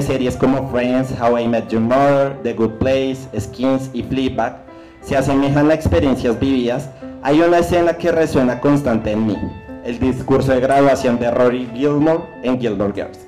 series 0.00 0.36
como 0.38 0.70
Friends, 0.70 1.12
How 1.20 1.40
I 1.40 1.46
Met 1.46 1.68
Your 1.68 1.82
Mother, 1.82 2.38
The 2.42 2.54
Good 2.54 2.78
Place, 2.78 3.18
Skins 3.38 3.90
y 3.92 4.02
Fleabag 4.02 4.62
se 5.02 5.14
asemejan 5.14 5.70
a 5.70 5.74
experiencias 5.74 6.40
vividas, 6.40 6.88
hay 7.22 7.42
una 7.42 7.58
escena 7.58 7.92
que 7.92 8.12
resuena 8.12 8.60
constante 8.60 9.10
en 9.10 9.26
mí, 9.26 9.36
el 9.84 9.98
discurso 9.98 10.52
de 10.52 10.60
graduación 10.60 11.18
de 11.18 11.30
Rory 11.30 11.68
Gilmore 11.74 12.24
en 12.42 12.58
Gilmore 12.58 12.94
Girls. 12.94 13.18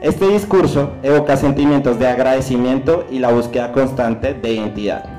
Este 0.00 0.28
discurso 0.28 0.92
evoca 1.02 1.36
sentimientos 1.36 1.98
de 1.98 2.06
agradecimiento 2.06 3.04
y 3.10 3.18
la 3.18 3.32
búsqueda 3.32 3.72
constante 3.72 4.32
de 4.32 4.52
identidad. 4.52 5.11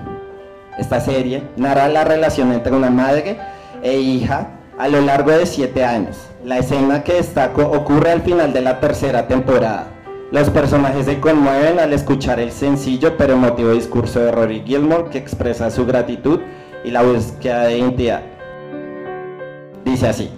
Esta 0.78 1.00
serie 1.00 1.44
narra 1.56 1.88
la 1.88 2.04
relación 2.04 2.52
entre 2.52 2.74
una 2.74 2.90
madre 2.90 3.38
e 3.84 4.00
hija 4.00 4.48
a 4.78 4.88
lo 4.88 5.02
largo 5.02 5.32
de 5.32 5.46
siete 5.46 5.84
años. 5.84 6.18
La 6.44 6.58
escena 6.58 7.04
que 7.04 7.14
destaco 7.14 7.62
ocurre 7.62 8.12
al 8.12 8.22
final 8.22 8.54
de 8.54 8.62
la 8.62 8.80
tercera 8.80 9.28
temporada. 9.28 9.88
Los 10.32 10.50
personajes 10.50 11.06
se 11.06 11.20
conmueven 11.20 11.80
al 11.80 11.94
escuchar 11.94 12.40
el 12.40 12.52
sencillo 12.52 13.16
pero 13.18 13.34
emotivo 13.34 13.72
discurso 13.72 14.20
de 14.20 14.32
Rory 14.32 14.64
Gilmore 14.66 15.10
que 15.12 15.20
expresa 15.20 15.70
su 15.70 15.86
gratitud 15.86 16.40
y 16.84 16.90
la 16.90 17.04
búsqueda 17.04 17.66
de 17.66 17.78
identidad. 17.78 18.22
Dice 19.86 20.08
así, 20.08 20.32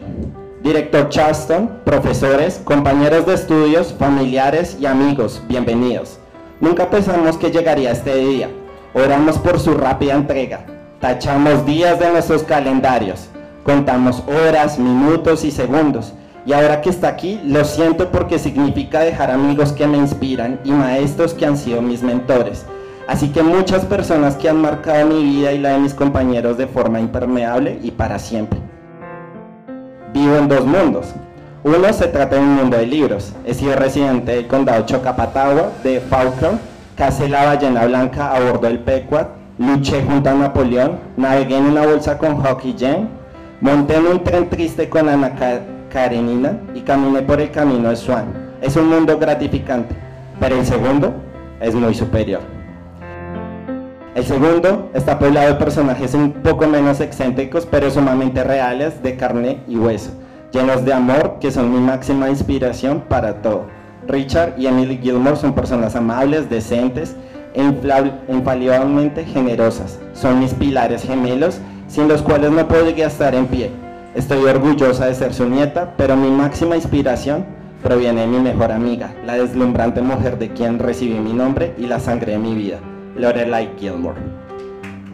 Director 0.62 1.08
Charleston, 1.10 1.80
profesores, 1.86 2.60
compañeros 2.64 3.26
de 3.26 3.36
estudios, 3.36 3.94
familiares 3.94 4.76
y 4.80 4.86
amigos, 4.86 5.42
bienvenidos. 5.48 6.20
Nunca 6.60 6.90
pensamos 6.90 7.38
que 7.38 7.52
llegaría 7.52 7.92
este 7.92 8.16
día. 8.16 8.50
Oramos 8.96 9.38
por 9.38 9.60
su 9.60 9.74
rápida 9.74 10.14
entrega. 10.14 10.62
Tachamos 11.02 11.66
días 11.66 12.00
de 12.00 12.10
nuestros 12.10 12.44
calendarios. 12.44 13.30
Contamos 13.64 14.24
horas, 14.28 14.80
minutos 14.80 15.44
y 15.44 15.52
segundos. 15.52 16.14
Y 16.46 16.54
ahora 16.54 16.82
que 16.82 16.90
está 16.90 17.10
aquí, 17.10 17.40
lo 17.44 17.66
siento 17.66 18.10
porque 18.10 18.40
significa 18.40 19.02
dejar 19.02 19.30
amigos 19.30 19.74
que 19.74 19.86
me 19.86 19.98
inspiran 19.98 20.60
y 20.64 20.72
maestros 20.72 21.34
que 21.34 21.46
han 21.46 21.58
sido 21.58 21.82
mis 21.82 22.02
mentores. 22.04 22.66
Así 23.08 23.30
que 23.30 23.44
muchas 23.44 23.84
personas 23.84 24.38
que 24.38 24.50
han 24.50 24.62
marcado 24.62 25.08
mi 25.08 25.22
vida 25.24 25.52
y 25.52 25.60
la 25.60 25.74
de 25.74 25.80
mis 25.80 25.94
compañeros 25.94 26.58
de 26.58 26.66
forma 26.66 27.00
impermeable 27.00 27.78
y 27.84 27.92
para 27.92 28.18
siempre 28.18 28.60
vivo 30.16 30.38
en 30.38 30.48
dos 30.48 30.66
mundos. 30.66 31.08
Uno 31.64 31.92
se 31.92 32.08
trata 32.08 32.38
de 32.38 32.42
un 32.42 32.56
mundo 32.56 32.78
de 32.78 32.86
libros. 32.86 33.34
He 33.46 33.54
sido 33.54 33.76
residente 33.76 34.32
del 34.32 34.48
condado 34.48 34.86
Chocapatagua, 34.86 35.72
de 35.84 36.00
Falcon, 36.00 36.58
casé 36.96 37.28
la 37.28 37.46
ballena 37.46 37.86
blanca 37.86 38.34
a 38.34 38.40
bordo 38.40 38.68
del 38.68 38.80
Pequot, 38.80 39.28
luché 39.58 40.02
junto 40.04 40.30
a 40.30 40.34
Napoleón, 40.34 41.00
navegué 41.18 41.58
en 41.58 41.66
una 41.66 41.86
bolsa 41.86 42.18
con 42.18 42.42
Hockey 42.42 42.76
Jen, 42.78 43.10
monté 43.62 43.96
en 43.98 44.08
un 44.08 44.24
tren 44.24 44.50
triste 44.50 44.90
con 44.90 45.10
Ana 45.10 45.34
Karenina 45.92 46.58
y 46.74 46.82
caminé 46.82 47.22
por 47.22 47.42
el 47.42 47.52
camino 47.52 47.90
de 47.90 47.96
Swan. 47.96 48.26
Es 48.62 48.76
un 48.78 48.88
mundo 48.88 49.18
gratificante, 49.18 49.94
pero 50.40 50.58
el 50.58 50.66
segundo 50.66 51.14
es 51.60 51.76
muy 51.76 51.94
superior. 51.94 52.42
El 54.16 54.24
segundo 54.24 54.90
está 54.94 55.20
poblado 55.20 55.50
de 55.50 55.56
personajes 55.56 56.14
un 56.14 56.32
poco 56.32 56.66
menos 56.68 57.02
excéntricos, 57.02 57.66
pero 57.66 57.92
sumamente 57.92 58.42
reales, 58.46 59.04
de 59.04 59.18
carne 59.18 59.60
y 59.68 59.76
hueso, 59.76 60.12
llenos 60.54 60.86
de 60.86 60.94
amor, 60.94 61.38
que 61.42 61.52
son 61.52 61.74
mi 61.74 61.80
máxima 61.80 62.30
inspiración 62.30 63.04
para 63.10 63.42
todo. 63.42 63.66
Richard 64.08 64.54
y 64.58 64.68
Emily 64.68 64.98
Gilmore 64.98 65.36
son 65.36 65.54
personas 65.54 65.96
amables, 65.96 66.50
decentes 66.50 67.16
e 67.54 67.64
infaliblemente 68.30 69.26
generosas. 69.26 70.00
Son 70.14 70.40
mis 70.40 70.54
pilares 70.54 71.04
gemelos, 71.04 71.60
sin 71.88 72.08
los 72.08 72.22
cuales 72.22 72.52
no 72.52 72.68
podría 72.68 73.08
estar 73.08 73.34
en 73.36 73.48
pie. 73.48 73.72
Estoy 74.14 74.44
orgullosa 74.46 75.08
de 75.08 75.16
ser 75.16 75.34
su 75.34 75.48
nieta, 75.48 75.94
pero 75.98 76.16
mi 76.16 76.30
máxima 76.30 76.76
inspiración 76.76 77.46
proviene 77.84 78.22
de 78.22 78.28
mi 78.28 78.40
mejor 78.40 78.72
amiga, 78.72 79.14
la 79.26 79.36
deslumbrante 79.36 80.02
mujer 80.02 80.38
de 80.38 80.52
quien 80.54 80.80
recibí 80.80 81.16
mi 81.16 81.34
nombre 81.34 81.74
y 81.78 81.88
la 81.88 82.00
sangre 82.00 82.34
de 82.34 82.40
mi 82.40 82.56
vida. 82.56 82.80
Lorelai 83.16 83.72
Gilmore. 83.78 84.20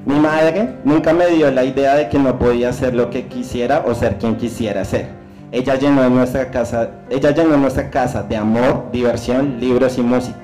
Mi 0.05 0.19
madre 0.19 0.77
nunca 0.83 1.13
me 1.13 1.27
dio 1.27 1.51
la 1.51 1.63
idea 1.63 1.95
de 1.95 2.09
que 2.09 2.17
no 2.17 2.39
podía 2.39 2.69
hacer 2.69 2.95
lo 2.95 3.09
que 3.09 3.27
quisiera 3.27 3.83
o 3.85 3.93
ser 3.93 4.17
quien 4.17 4.35
quisiera 4.35 4.83
ser. 4.83 5.20
Ella 5.51 5.75
llenó 5.75 6.09
nuestra 6.09 6.49
casa, 6.49 6.91
ella 7.09 7.31
llenó 7.31 7.57
nuestra 7.57 7.89
casa 7.89 8.23
de 8.23 8.37
amor, 8.37 8.89
diversión, 8.93 9.59
libros 9.59 9.97
y 9.97 10.01
música. 10.01 10.39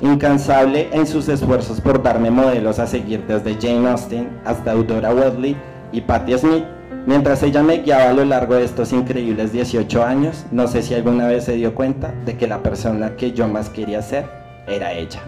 Incansable 0.00 0.88
en 0.92 1.06
sus 1.06 1.28
esfuerzos 1.28 1.80
por 1.80 2.02
darme 2.02 2.28
modelos 2.32 2.80
a 2.80 2.88
seguir 2.88 3.24
desde 3.28 3.54
Jane 3.54 3.88
Austen 3.88 4.40
hasta 4.44 4.72
Eudora 4.72 5.14
Wedley 5.14 5.56
y 5.92 6.00
Patti 6.00 6.36
Smith, 6.36 6.64
mientras 7.06 7.40
ella 7.44 7.62
me 7.62 7.78
guiaba 7.78 8.10
a 8.10 8.12
lo 8.12 8.24
largo 8.24 8.56
de 8.56 8.64
estos 8.64 8.92
increíbles 8.92 9.52
18 9.52 10.02
años, 10.02 10.44
no 10.50 10.66
sé 10.66 10.82
si 10.82 10.94
alguna 10.94 11.28
vez 11.28 11.44
se 11.44 11.52
dio 11.52 11.72
cuenta 11.72 12.12
de 12.24 12.36
que 12.36 12.48
la 12.48 12.64
persona 12.64 13.14
que 13.14 13.30
yo 13.30 13.46
más 13.46 13.68
quería 13.68 14.02
ser 14.02 14.26
era 14.66 14.92
ella. 14.92 15.20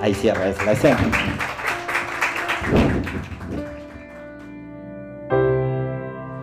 Ahí 0.00 0.12
cierra 0.12 0.52
la 0.64 0.72
escena. 0.72 0.98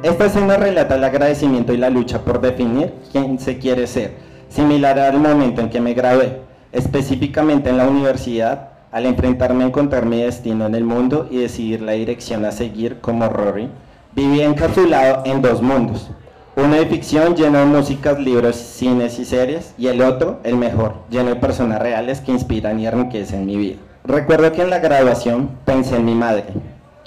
Esta 0.06 0.26
escena 0.26 0.56
relata 0.56 0.94
el 0.94 1.04
agradecimiento 1.04 1.74
y 1.74 1.78
la 1.78 1.90
lucha 1.90 2.20
por 2.20 2.40
definir 2.40 2.94
quién 3.12 3.40
se 3.40 3.58
quiere 3.58 3.88
ser, 3.88 4.14
similar 4.50 5.00
al 5.00 5.20
momento 5.20 5.62
en 5.62 5.70
que 5.72 5.82
me 5.82 5.96
gradué, 5.96 6.42
específicamente 6.72 7.72
en 7.72 7.78
la 7.78 7.88
universidad, 7.88 8.70
al 8.92 9.08
enfrentarme 9.08 9.64
a 9.64 9.68
encontrar 9.68 10.06
mi 10.06 10.22
destino 10.22 10.68
en 10.68 10.76
el 10.76 10.84
mundo 10.84 11.28
y 11.32 11.38
decidir 11.38 11.82
la 11.82 11.94
dirección 11.94 12.46
a 12.46 12.52
seguir 12.52 13.02
como 13.02 13.28
Rory, 13.30 13.68
viví 14.16 14.42
encapsulado 14.42 15.24
en 15.26 15.42
dos 15.42 15.64
mundos, 15.64 16.12
uno 16.56 16.76
de 16.76 16.86
ficción 16.86 17.36
lleno 17.36 17.58
de 17.58 17.66
músicas, 17.66 18.20
libros, 18.20 18.58
cines 18.58 19.18
y 19.18 19.26
series, 19.26 19.74
y 19.76 19.88
el 19.88 20.04
otro, 20.04 20.40
el 20.44 20.56
mejor, 20.56 20.98
lleno 21.10 21.30
de 21.30 21.36
personas 21.38 21.82
reales 21.82 22.22
que 22.22 22.32
inspiran 22.32 22.80
y 22.80 22.86
enriquecen 22.86 23.48
mi 23.48 23.58
vida. 23.58 23.78
Recuerdo 24.04 24.52
que 24.52 24.62
en 24.62 24.70
la 24.70 24.78
graduación 24.78 25.50
pensé 25.66 25.96
en 25.96 26.06
mi 26.06 26.14
madre, 26.14 26.44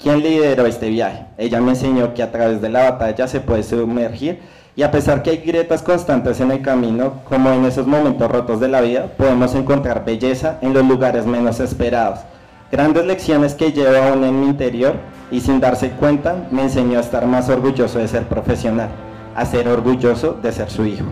quien 0.01 0.21
lideró 0.21 0.65
este 0.65 0.89
viaje. 0.89 1.25
Ella 1.37 1.61
me 1.61 1.71
enseñó 1.71 2.13
que 2.13 2.23
a 2.23 2.31
través 2.31 2.61
de 2.61 2.69
la 2.69 2.89
batalla 2.91 3.27
se 3.27 3.41
puede 3.41 3.63
sumergir 3.63 4.39
y 4.75 4.83
a 4.83 4.91
pesar 4.91 5.23
que 5.23 5.31
hay 5.31 5.37
grietas 5.37 5.81
constantes 5.83 6.39
en 6.39 6.51
el 6.51 6.61
camino, 6.61 7.21
como 7.27 7.51
en 7.51 7.65
esos 7.65 7.85
momentos 7.85 8.31
rotos 8.31 8.59
de 8.59 8.69
la 8.69 8.81
vida, 8.81 9.07
podemos 9.17 9.53
encontrar 9.55 10.05
belleza 10.05 10.57
en 10.61 10.73
los 10.73 10.85
lugares 10.85 11.25
menos 11.25 11.59
esperados. 11.59 12.19
Grandes 12.71 13.05
lecciones 13.05 13.55
que 13.55 13.71
llevo 13.71 13.97
aún 13.97 14.23
en 14.23 14.39
mi 14.39 14.47
interior 14.47 14.95
y 15.31 15.41
sin 15.41 15.59
darse 15.59 15.91
cuenta 15.91 16.47
me 16.51 16.63
enseñó 16.63 16.97
a 16.97 17.01
estar 17.01 17.25
más 17.25 17.49
orgulloso 17.49 17.99
de 17.99 18.07
ser 18.07 18.23
profesional 18.23 18.89
a 19.39 19.45
ser 19.45 19.67
orgulloso 19.69 20.33
de 20.33 20.51
ser 20.51 20.69
su 20.69 20.85
hijo. 20.85 21.05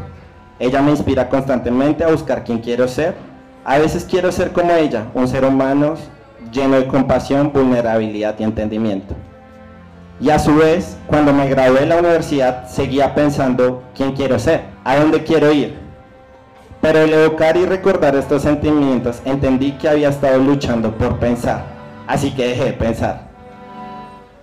Ella 0.60 0.82
me 0.82 0.92
inspira 0.92 1.30
constantemente 1.30 2.04
a 2.04 2.10
buscar 2.10 2.44
quién 2.44 2.60
quiero 2.60 2.88
ser. 2.88 3.16
A 3.64 3.78
veces 3.78 4.06
quiero 4.10 4.32
ser 4.32 4.52
como 4.52 4.72
ella, 4.74 5.06
un 5.14 5.28
ser 5.28 5.46
humano 5.46 5.96
lleno 6.52 6.76
de 6.76 6.88
compasión, 6.88 7.52
vulnerabilidad 7.54 8.36
y 8.40 8.44
entendimiento. 8.44 9.16
Y 10.20 10.30
a 10.32 10.40
su 10.40 10.56
vez, 10.56 10.98
cuando 11.08 11.32
me 11.32 11.48
gradué 11.48 11.82
de 11.82 11.86
la 11.86 11.98
universidad, 11.98 12.68
seguía 12.68 13.14
pensando 13.14 13.84
quién 13.96 14.14
quiero 14.14 14.40
ser, 14.40 14.62
a 14.84 14.98
dónde 14.98 15.24
quiero 15.24 15.52
ir. 15.52 15.78
Pero 16.82 17.00
al 17.00 17.14
evocar 17.14 17.58
y 17.58 17.66
recordar 17.66 18.16
estos 18.16 18.42
sentimientos, 18.42 19.22
entendí 19.26 19.74
que 19.74 19.90
había 19.90 20.10
estado 20.10 20.40
luchando 20.40 20.92
por 20.98 21.20
pensar. 21.20 21.66
Así 22.08 22.32
que 22.32 22.48
dejé 22.48 22.66
de 22.66 22.74
pensar. 22.74 23.28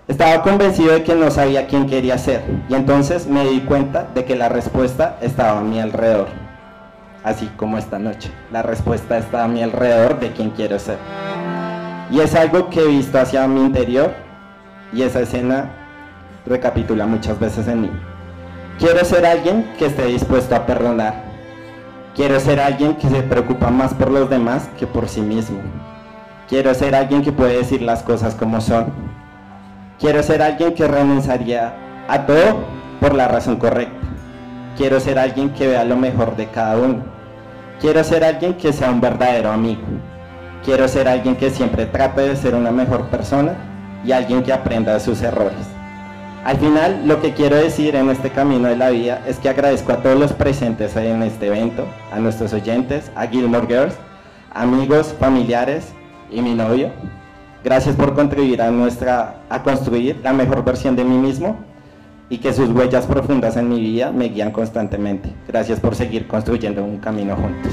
Estaba 0.07 0.43
convencido 0.43 0.93
de 0.93 1.03
que 1.03 1.15
no 1.15 1.31
sabía 1.31 1.67
quién 1.67 1.87
quería 1.87 2.19
ser 2.19 2.43
y 2.69 2.75
entonces 2.75 3.27
me 3.27 3.49
di 3.49 3.61
cuenta 3.61 4.07
de 4.15 4.27
que 4.27 4.37
la 4.37 4.51
respuesta 4.51 5.17
estaba 5.23 5.61
a 5.61 5.63
mi 5.63 5.81
alrededor. 5.81 6.29
Así 7.25 7.51
como 7.57 7.79
esta 7.79 7.99
noche, 7.99 8.31
la 8.53 8.61
respuesta 8.61 9.17
está 9.17 9.45
a 9.45 9.49
mi 9.49 9.63
alrededor 9.63 10.21
de 10.21 10.31
quién 10.33 10.51
quiero 10.51 10.79
ser. 10.79 10.99
Y 12.11 12.21
es 12.21 12.35
algo 12.35 12.71
que 12.71 12.81
he 12.81 12.87
visto 12.87 13.19
hacia 13.19 13.47
mi 13.47 13.61
interior 13.61 14.15
y 14.93 15.03
esa 15.03 15.21
escena 15.21 15.71
recapitula 16.47 17.07
muchas 17.07 17.39
veces 17.39 17.67
en 17.69 17.83
mí. 17.83 17.91
Quiero 18.79 19.05
ser 19.05 19.25
alguien 19.25 19.73
que 19.79 19.87
esté 19.87 20.07
dispuesto 20.07 20.55
a 20.55 20.67
perdonar. 20.67 21.25
Quiero 22.15 22.39
ser 22.39 22.61
alguien 22.61 22.97
que 22.97 23.09
se 23.09 23.23
preocupa 23.23 23.71
más 23.71 23.95
por 23.95 24.11
los 24.11 24.31
demás 24.31 24.69
que 24.79 24.87
por 24.87 25.09
sí 25.09 25.21
mismo. 25.21 25.61
Quiero 26.49 26.75
ser 26.75 26.95
alguien 26.95 27.23
que 27.23 27.33
puede 27.33 27.57
decir 27.57 27.83
las 27.83 28.03
cosas 28.03 28.35
como 28.35 28.61
son 28.61 28.93
Quiero 29.99 30.23
ser 30.25 30.43
alguien 30.43 30.75
que 30.75 30.89
renunciaría 30.89 31.73
a 32.09 32.27
todo 32.27 32.65
por 33.01 33.15
la 33.15 33.29
razón 33.29 33.57
correcta. 33.57 34.07
Quiero 34.77 34.99
ser 34.99 35.21
alguien 35.21 35.51
que 35.51 35.69
vea 35.69 35.85
lo 35.85 35.97
mejor 35.97 36.37
de 36.37 36.49
cada 36.49 36.77
uno. 36.77 37.05
Quiero 37.81 38.03
ser 38.03 38.25
alguien 38.25 38.55
que 38.55 38.73
sea 38.73 38.91
un 38.91 39.01
verdadero 39.01 39.53
amigo. 39.53 39.83
Quiero 40.65 40.89
ser 40.89 41.09
alguien 41.09 41.37
que 41.37 41.51
siempre 41.51 41.87
trate 41.87 42.23
de 42.23 42.37
ser 42.37 42.55
una 42.55 42.71
mejor 42.71 43.07
persona 43.07 43.55
y 44.05 44.13
alguien 44.13 44.43
que 44.43 44.53
aprenda 44.53 44.95
de 44.95 45.01
sus 45.01 45.23
errores. 45.23 45.67
Al 46.45 46.59
final, 46.59 47.07
lo 47.07 47.21
que 47.23 47.33
quiero 47.33 47.57
decir 47.57 47.97
en 47.97 48.11
este 48.11 48.31
camino 48.31 48.69
de 48.69 48.77
la 48.77 48.91
vida 48.91 49.23
es 49.27 49.39
que 49.39 49.49
agradezco 49.49 49.93
a 49.93 50.03
todos 50.03 50.19
los 50.19 50.33
presentes 50.33 50.95
en 50.97 51.23
este 51.23 51.47
evento, 51.47 51.87
a 52.13 52.19
nuestros 52.19 52.53
oyentes, 52.53 53.11
a 53.17 53.27
Gilmore 53.27 53.67
Girls, 53.67 53.95
amigos, 54.53 55.15
familiares 55.19 55.93
y 56.31 56.43
mi 56.43 56.55
novio, 56.55 56.91
Gracias 57.65 57.97
por 57.97 58.15
contribuir 58.15 58.61
a, 58.61 58.71
nuestra, 58.71 59.37
a 59.49 59.63
construir 59.63 60.21
la 60.23 60.35
mejor 60.35 60.63
versión 60.65 60.97
de 60.97 61.05
mí 61.05 61.17
mismo 61.17 61.57
y 62.29 62.37
que 62.37 62.53
sus 62.53 62.69
huellas 62.69 63.07
profundas 63.07 63.57
en 63.57 63.71
mi 63.71 63.81
vida 63.81 64.13
me 64.13 64.29
guían 64.29 64.51
constantemente. 64.51 65.33
Gracias 65.49 65.81
por 65.81 65.95
seguir 65.95 66.27
construyendo 66.27 66.85
un 66.85 66.99
camino 66.99 67.35
juntos. 67.35 67.73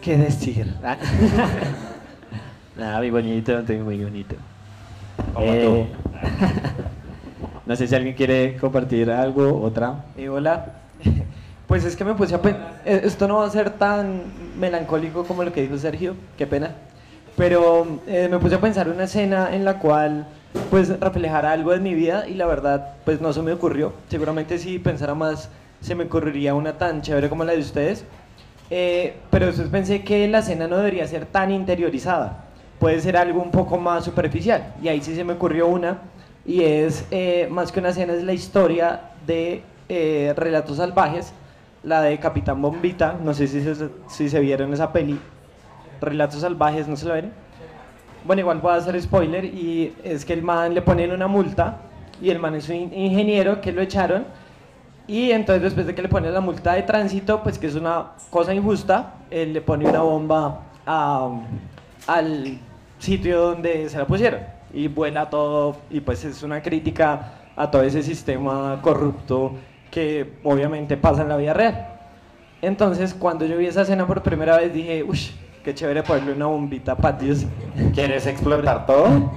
¿Qué 0.00 0.16
decir? 0.16 0.74
Nada, 2.76 2.98
muy 2.98 3.10
bonito, 3.10 3.62
muy 3.84 4.04
bonito. 4.04 4.36
Eh, 5.38 5.86
No 7.68 7.76
sé 7.76 7.86
si 7.86 7.94
alguien 7.94 8.14
quiere 8.14 8.56
compartir 8.56 9.10
algo, 9.10 9.60
otra. 9.60 10.06
Eh, 10.16 10.30
hola. 10.30 10.72
Pues 11.66 11.84
es 11.84 11.96
que 11.96 12.02
me 12.02 12.14
puse 12.14 12.34
a 12.34 12.40
pensar, 12.40 12.80
eh, 12.86 13.02
esto 13.04 13.28
no 13.28 13.36
va 13.36 13.46
a 13.46 13.50
ser 13.50 13.68
tan 13.68 14.22
melancólico 14.58 15.24
como 15.24 15.44
lo 15.44 15.52
que 15.52 15.60
dijo 15.60 15.76
Sergio, 15.76 16.14
qué 16.38 16.46
pena. 16.46 16.70
Pero 17.36 18.00
eh, 18.06 18.26
me 18.30 18.38
puse 18.38 18.54
a 18.54 18.60
pensar 18.62 18.88
una 18.88 19.04
escena 19.04 19.54
en 19.54 19.66
la 19.66 19.78
cual 19.78 20.26
pues 20.70 21.00
reflejara 21.00 21.52
algo 21.52 21.72
de 21.72 21.80
mi 21.80 21.94
vida 21.94 22.28
y 22.28 22.34
la 22.34 22.46
verdad 22.46 22.94
pues 23.04 23.20
no 23.20 23.32
se 23.32 23.42
me 23.42 23.52
ocurrió. 23.52 23.92
Seguramente 24.08 24.58
si 24.58 24.78
pensara 24.78 25.14
más 25.14 25.50
se 25.80 25.94
me 25.94 26.04
ocurriría 26.04 26.54
una 26.54 26.74
tan 26.74 27.02
chévere 27.02 27.28
como 27.28 27.44
la 27.44 27.52
de 27.52 27.58
ustedes. 27.58 28.04
Eh, 28.70 29.16
pero 29.30 29.46
después 29.46 29.68
pensé 29.68 30.02
que 30.02 30.28
la 30.28 30.40
escena 30.40 30.66
no 30.66 30.76
debería 30.76 31.06
ser 31.06 31.24
tan 31.24 31.50
interiorizada, 31.50 32.44
puede 32.78 33.00
ser 33.00 33.16
algo 33.16 33.42
un 33.42 33.50
poco 33.50 33.78
más 33.78 34.04
superficial. 34.04 34.74
Y 34.82 34.88
ahí 34.88 35.00
sí 35.00 35.14
se 35.14 35.24
me 35.24 35.34
ocurrió 35.34 35.66
una, 35.66 35.98
y 36.44 36.62
es 36.62 37.06
eh, 37.10 37.48
más 37.50 37.72
que 37.72 37.80
una 37.80 37.90
escena, 37.90 38.12
es 38.12 38.24
la 38.24 38.34
historia 38.34 39.00
de 39.26 39.62
eh, 39.88 40.34
Relatos 40.36 40.76
Salvajes, 40.76 41.32
la 41.82 42.02
de 42.02 42.18
Capitán 42.18 42.60
Bombita, 42.60 43.18
no 43.22 43.32
sé 43.32 43.46
si 43.46 43.62
se, 43.62 43.88
si 44.08 44.28
se 44.28 44.40
vieron 44.40 44.72
esa 44.74 44.92
peli, 44.92 45.18
Relatos 46.00 46.42
Salvajes, 46.42 46.88
¿no 46.88 46.96
se 46.96 47.06
lo 47.06 47.14
ven? 47.14 47.32
Bueno, 48.28 48.40
igual 48.40 48.58
voy 48.60 48.72
a 48.72 48.74
hacer 48.74 49.00
spoiler, 49.00 49.42
y 49.46 49.94
es 50.04 50.22
que 50.26 50.34
el 50.34 50.42
man 50.42 50.74
le 50.74 50.82
ponen 50.82 51.12
una 51.12 51.26
multa, 51.26 51.78
y 52.20 52.28
el 52.28 52.38
man 52.38 52.54
es 52.56 52.68
un 52.68 52.74
in- 52.76 52.92
ingeniero 52.92 53.62
que 53.62 53.72
lo 53.72 53.80
echaron, 53.80 54.26
y 55.06 55.30
entonces 55.30 55.62
después 55.62 55.86
de 55.86 55.94
que 55.94 56.02
le 56.02 56.10
ponen 56.10 56.34
la 56.34 56.42
multa 56.42 56.74
de 56.74 56.82
tránsito, 56.82 57.42
pues 57.42 57.58
que 57.58 57.68
es 57.68 57.74
una 57.74 58.08
cosa 58.28 58.52
injusta, 58.52 59.14
él 59.30 59.54
le 59.54 59.62
pone 59.62 59.86
una 59.88 60.02
bomba 60.02 60.60
al 62.06 62.58
sitio 62.98 63.40
donde 63.40 63.88
se 63.88 63.96
la 63.96 64.06
pusieron 64.06 64.40
y 64.74 64.88
vuela 64.88 65.30
todo 65.30 65.76
y 65.88 66.00
pues 66.00 66.22
es 66.26 66.42
una 66.42 66.60
crítica 66.60 67.32
a 67.56 67.70
todo 67.70 67.80
ese 67.82 68.02
sistema 68.02 68.78
corrupto 68.82 69.52
que 69.90 70.34
obviamente 70.44 70.98
pasa 70.98 71.22
en 71.22 71.30
la 71.30 71.38
vida 71.38 71.54
real. 71.54 71.86
Entonces 72.60 73.14
cuando 73.14 73.46
yo 73.46 73.56
vi 73.56 73.64
esa 73.64 73.82
escena 73.82 74.06
por 74.06 74.22
primera 74.22 74.58
vez 74.58 74.74
dije, 74.74 75.02
uff, 75.02 75.30
qué 75.68 75.74
chévere 75.74 76.02
ponerle 76.02 76.32
una 76.32 76.46
bombita 76.46 76.92
a 76.92 76.96
Patios. 76.96 77.44
¿Quieres 77.92 78.26
explotar 78.26 78.86
todo? 78.86 79.30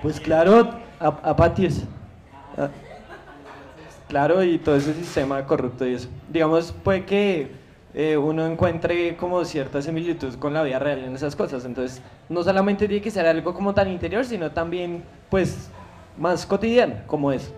Pues 0.00 0.20
claro, 0.20 0.70
a, 1.00 1.06
a 1.08 1.34
Patios. 1.34 1.82
Ah, 2.56 2.68
Claro, 4.06 4.44
y 4.44 4.58
todo 4.58 4.76
ese 4.76 4.94
sistema 4.94 5.44
corrupto 5.44 5.84
y 5.84 5.94
eso. 5.94 6.08
Digamos, 6.28 6.70
puede 6.84 7.04
que 7.04 7.50
eh, 7.94 8.16
uno 8.16 8.46
encuentre 8.46 9.16
como 9.16 9.44
cierta 9.44 9.82
similitud 9.82 10.34
con 10.34 10.54
la 10.54 10.62
vida 10.62 10.78
real 10.78 11.00
en 11.00 11.16
esas 11.16 11.34
cosas. 11.34 11.64
Entonces, 11.64 12.00
no 12.28 12.44
solamente 12.44 12.86
tiene 12.86 13.02
que 13.02 13.10
ser 13.10 13.26
algo 13.26 13.52
como 13.52 13.74
tan 13.74 13.90
interior, 13.90 14.24
sino 14.24 14.52
también, 14.52 15.02
pues, 15.30 15.68
más 16.16 16.46
cotidiano, 16.46 16.94
como 17.08 17.32
es. 17.32 17.52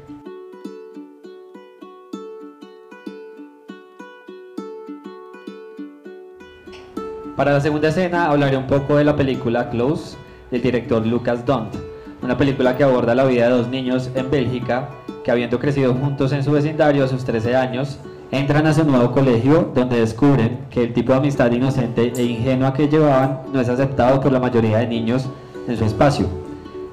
Para 7.37 7.53
la 7.53 7.61
segunda 7.61 7.89
escena 7.89 8.31
hablaré 8.31 8.57
un 8.57 8.69
poco 8.69 8.97
de 8.97 9.03
la 9.03 9.17
película 9.17 9.69
Close 9.69 10.17
del 10.53 10.63
director 10.63 11.05
Lucas 11.05 11.45
Dont, 11.45 11.75
una 12.23 12.39
película 12.39 12.77
que 12.77 12.85
aborda 12.85 13.13
la 13.17 13.25
vida 13.25 13.49
de 13.49 13.57
dos 13.57 13.69
niños 13.69 14.09
en 14.15 14.31
Bélgica 14.31 14.89
que 15.25 15.33
habiendo 15.33 15.59
crecido 15.59 15.95
juntos 15.95 16.31
en 16.31 16.45
su 16.45 16.53
vecindario 16.53 17.05
a 17.05 17.09
sus 17.09 17.25
13 17.25 17.57
años, 17.57 17.99
entran 18.31 18.69
a 18.69 18.73
su 18.73 18.85
nuevo 18.85 19.11
colegio 19.11 19.73
donde 19.75 19.99
descubren 19.99 20.61
que 20.71 20.85
el 20.85 20.93
tipo 20.93 21.11
de 21.11 21.19
amistad 21.19 21.51
inocente 21.51 22.13
e 22.17 22.23
ingenua 22.23 22.73
que 22.73 22.87
llevaban 22.87 23.41
no 23.53 23.61
es 23.61 23.69
aceptado 23.69 24.21
por 24.21 24.31
la 24.31 24.39
mayoría 24.39 24.79
de 24.79 24.87
niños 24.87 25.29
en 25.67 25.77
su 25.77 25.85
espacio. 25.85 26.29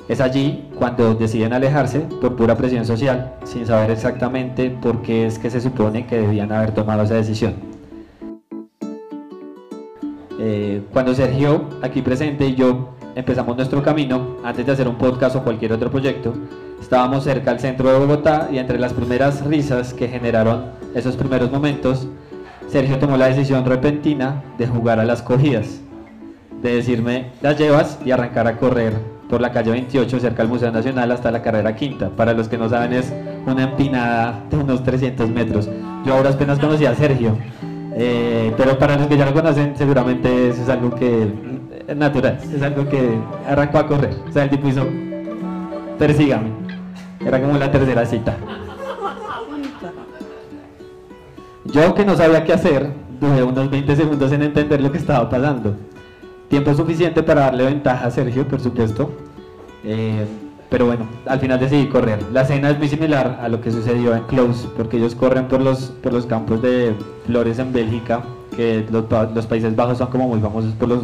Es 0.07 0.21
allí 0.21 0.69
cuando 0.75 1.13
deciden 1.13 1.53
alejarse 1.53 2.00
por 2.19 2.36
pura 2.36 2.57
presión 2.57 2.86
social, 2.86 3.36
sin 3.43 3.67
saber 3.67 3.91
exactamente 3.91 4.71
por 4.71 5.03
qué 5.03 5.27
es 5.27 5.38
que 5.38 5.51
se 5.51 5.62
supone 5.62 6.07
que 6.07 6.19
debían 6.19 6.51
haber 6.51 6.71
tomado 6.71 7.03
esa 7.03 7.13
decisión. 7.13 7.70
Eh, 10.43 10.81
cuando 10.91 11.13
Sergio, 11.13 11.65
aquí 11.83 12.01
presente, 12.01 12.48
y 12.48 12.55
yo 12.55 12.95
empezamos 13.13 13.55
nuestro 13.55 13.83
camino, 13.83 14.38
antes 14.43 14.65
de 14.65 14.71
hacer 14.71 14.88
un 14.88 14.95
podcast 14.95 15.36
o 15.36 15.43
cualquier 15.43 15.71
otro 15.71 15.91
proyecto, 15.91 16.33
estábamos 16.81 17.25
cerca 17.25 17.51
al 17.51 17.60
centro 17.60 17.91
de 17.91 18.00
Bogotá 18.00 18.50
y 18.51 18.57
entre 18.57 18.79
las 18.79 18.91
primeras 18.91 19.45
risas 19.45 19.93
que 19.93 20.07
generaron 20.07 20.71
esos 20.95 21.15
primeros 21.15 21.51
momentos, 21.51 22.07
Sergio 22.67 22.98
tomó 22.98 23.17
la 23.17 23.27
decisión 23.27 23.65
repentina 23.65 24.41
de 24.57 24.65
jugar 24.65 25.00
a 25.00 25.05
las 25.05 25.21
cogidas, 25.21 25.79
de 26.63 26.74
decirme, 26.74 27.27
las 27.43 27.60
llevas 27.60 28.00
y 28.03 28.10
arrancar 28.10 28.48
a 28.48 28.57
correr 28.57 28.93
por 29.29 29.42
la 29.42 29.51
calle 29.51 29.70
28 29.70 30.20
cerca 30.20 30.42
al 30.42 30.50
Museo 30.50 30.72
Nacional 30.72 31.11
hasta 31.11 31.29
la 31.29 31.44
carrera 31.44 31.75
quinta. 31.75 32.09
Para 32.09 32.33
los 32.33 32.50
que 32.50 32.57
no 32.57 32.68
saben 32.68 32.94
es 32.94 33.13
una 33.46 33.65
empinada 33.65 34.44
de 34.50 34.57
unos 34.57 34.83
300 34.83 35.29
metros. 35.29 35.70
Yo 36.03 36.15
ahora 36.15 36.31
apenas 36.31 36.57
conocí 36.57 36.87
a 36.87 36.96
Sergio, 36.96 37.37
eh, 37.93 38.53
pero 38.57 38.77
para 38.77 38.95
los 38.95 39.07
que 39.07 39.17
ya 39.17 39.25
lo 39.25 39.33
conocen 39.33 39.75
seguramente 39.75 40.49
eso 40.49 40.61
es 40.61 40.69
algo 40.69 40.95
que 40.95 41.27
es 41.87 41.97
natural, 41.97 42.39
es 42.53 42.61
algo 42.61 42.87
que 42.87 43.17
arrancó 43.47 43.79
a 43.79 43.87
correr. 43.87 44.15
O 44.27 44.31
sea, 44.31 44.43
el 44.43 44.49
tipo 44.49 44.67
hizo, 44.67 44.87
persígame. 45.97 46.49
Era 47.19 47.39
como 47.41 47.57
la 47.57 47.71
tercera 47.71 48.05
cita. 48.05 48.35
Yo 51.65 51.93
que 51.93 52.05
no 52.05 52.15
sabía 52.15 52.43
qué 52.43 52.53
hacer, 52.53 52.91
duré 53.19 53.43
unos 53.43 53.69
20 53.69 53.95
segundos 53.95 54.31
en 54.31 54.41
entender 54.41 54.81
lo 54.81 54.91
que 54.91 54.97
estaba 54.97 55.29
pasando. 55.29 55.75
Tiempo 56.49 56.73
suficiente 56.73 57.23
para 57.23 57.41
darle 57.41 57.65
ventaja 57.65 58.07
a 58.07 58.11
Sergio, 58.11 58.47
por 58.47 58.59
supuesto. 58.59 59.11
Eh, 59.83 60.25
pero 60.72 60.86
bueno, 60.86 61.05
al 61.27 61.40
final 61.42 61.60
decidí 61.60 61.88
correr. 61.88 62.18
La 62.31 62.44
escena 62.44 62.70
es 62.70 62.77
muy 62.79 62.88
similar 62.88 63.40
a 63.44 63.50
lo 63.50 63.60
que 63.60 63.70
sucedió 63.72 64.16
en 64.16 64.24
Close, 64.24 64.70
porque 64.77 64.98
ellos 64.98 65.14
corren 65.16 65.50
por 65.50 65.62
los, 65.62 65.92
por 66.01 66.14
los 66.14 66.25
campos 66.25 66.62
de 66.62 66.96
flores 67.25 67.60
en 67.60 67.74
Bélgica, 67.74 68.24
que 68.55 68.88
los, 68.90 69.03
pa- 69.03 69.29
los 69.36 69.46
Países 69.46 69.75
Bajos 69.75 69.98
son 69.98 70.07
como 70.07 70.29
muy 70.29 70.40
famosos 70.40 70.72
por 70.75 70.88
los 70.88 71.03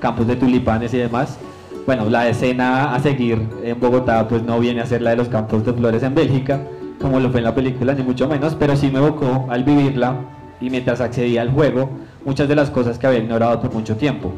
campos 0.00 0.26
de 0.26 0.34
tulipanes 0.36 0.94
y 0.94 0.96
demás. 0.96 1.38
Bueno, 1.84 2.08
la 2.08 2.26
escena 2.26 2.94
a 2.94 3.00
seguir 3.00 3.46
en 3.62 3.78
Bogotá 3.78 4.26
pues 4.28 4.42
no 4.44 4.58
viene 4.58 4.80
a 4.80 4.86
ser 4.86 5.02
la 5.02 5.10
de 5.10 5.16
los 5.16 5.28
campos 5.28 5.62
de 5.66 5.74
flores 5.74 6.02
en 6.02 6.14
Bélgica, 6.14 6.60
como 6.98 7.20
lo 7.20 7.28
fue 7.30 7.40
en 7.40 7.44
la 7.44 7.54
película, 7.54 7.92
ni 7.92 8.02
mucho 8.02 8.26
menos, 8.28 8.54
pero 8.54 8.76
sí 8.76 8.90
me 8.90 8.98
evocó 8.98 9.46
al 9.50 9.62
vivirla 9.62 10.14
y 10.58 10.70
mientras 10.70 11.02
accedía 11.02 11.42
al 11.42 11.50
juego 11.50 11.90
muchas 12.24 12.48
de 12.48 12.54
las 12.54 12.70
cosas 12.70 12.98
que 12.98 13.06
había 13.08 13.18
ignorado 13.18 13.60
por 13.60 13.74
mucho 13.74 13.94
tiempo. 13.96 14.32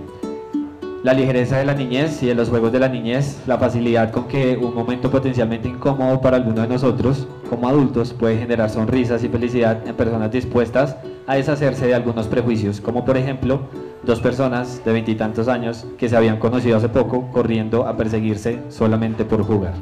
La 1.05 1.12
ligereza 1.12 1.59
de 1.59 1.67
la 1.67 1.75
niñez 1.75 2.23
y 2.23 2.29
de 2.29 2.35
los 2.35 2.49
juegos 2.49 2.73
de 2.73 2.79
la 2.79 2.88
niñez, 2.88 3.38
la 3.47 3.59
facilidad 3.59 4.11
con 4.11 4.27
que 4.27 4.57
un 4.57 4.75
momento 4.75 5.11
potencialmente 5.11 5.69
incómodo 5.69 6.19
para 6.23 6.38
alguno 6.38 6.62
de 6.62 6.69
nosotros, 6.69 7.29
como 7.51 7.69
adultos, 7.69 8.14
puede 8.14 8.38
generar 8.38 8.71
sonrisas 8.71 9.23
y 9.23 9.29
felicidad 9.29 9.87
en 9.87 9.95
personas 9.97 10.33
dispuestas 10.33 10.97
a 11.27 11.35
deshacerse 11.35 11.88
de 11.88 11.95
algunos 11.95 12.27
prejuicios, 12.27 12.81
como 12.81 13.05
por 13.05 13.19
ejemplo 13.19 13.61
dos 14.03 14.19
personas 14.21 14.83
de 14.83 14.95
veintitantos 14.95 15.47
años 15.47 15.87
que 15.99 16.09
se 16.09 16.17
habían 16.17 16.38
conocido 16.38 16.79
hace 16.79 16.88
poco 16.88 17.31
corriendo 17.31 17.87
a 17.87 17.99
perseguirse 17.99 18.61
solamente 18.71 19.27
por 19.27 19.43
jugar. 19.43 19.75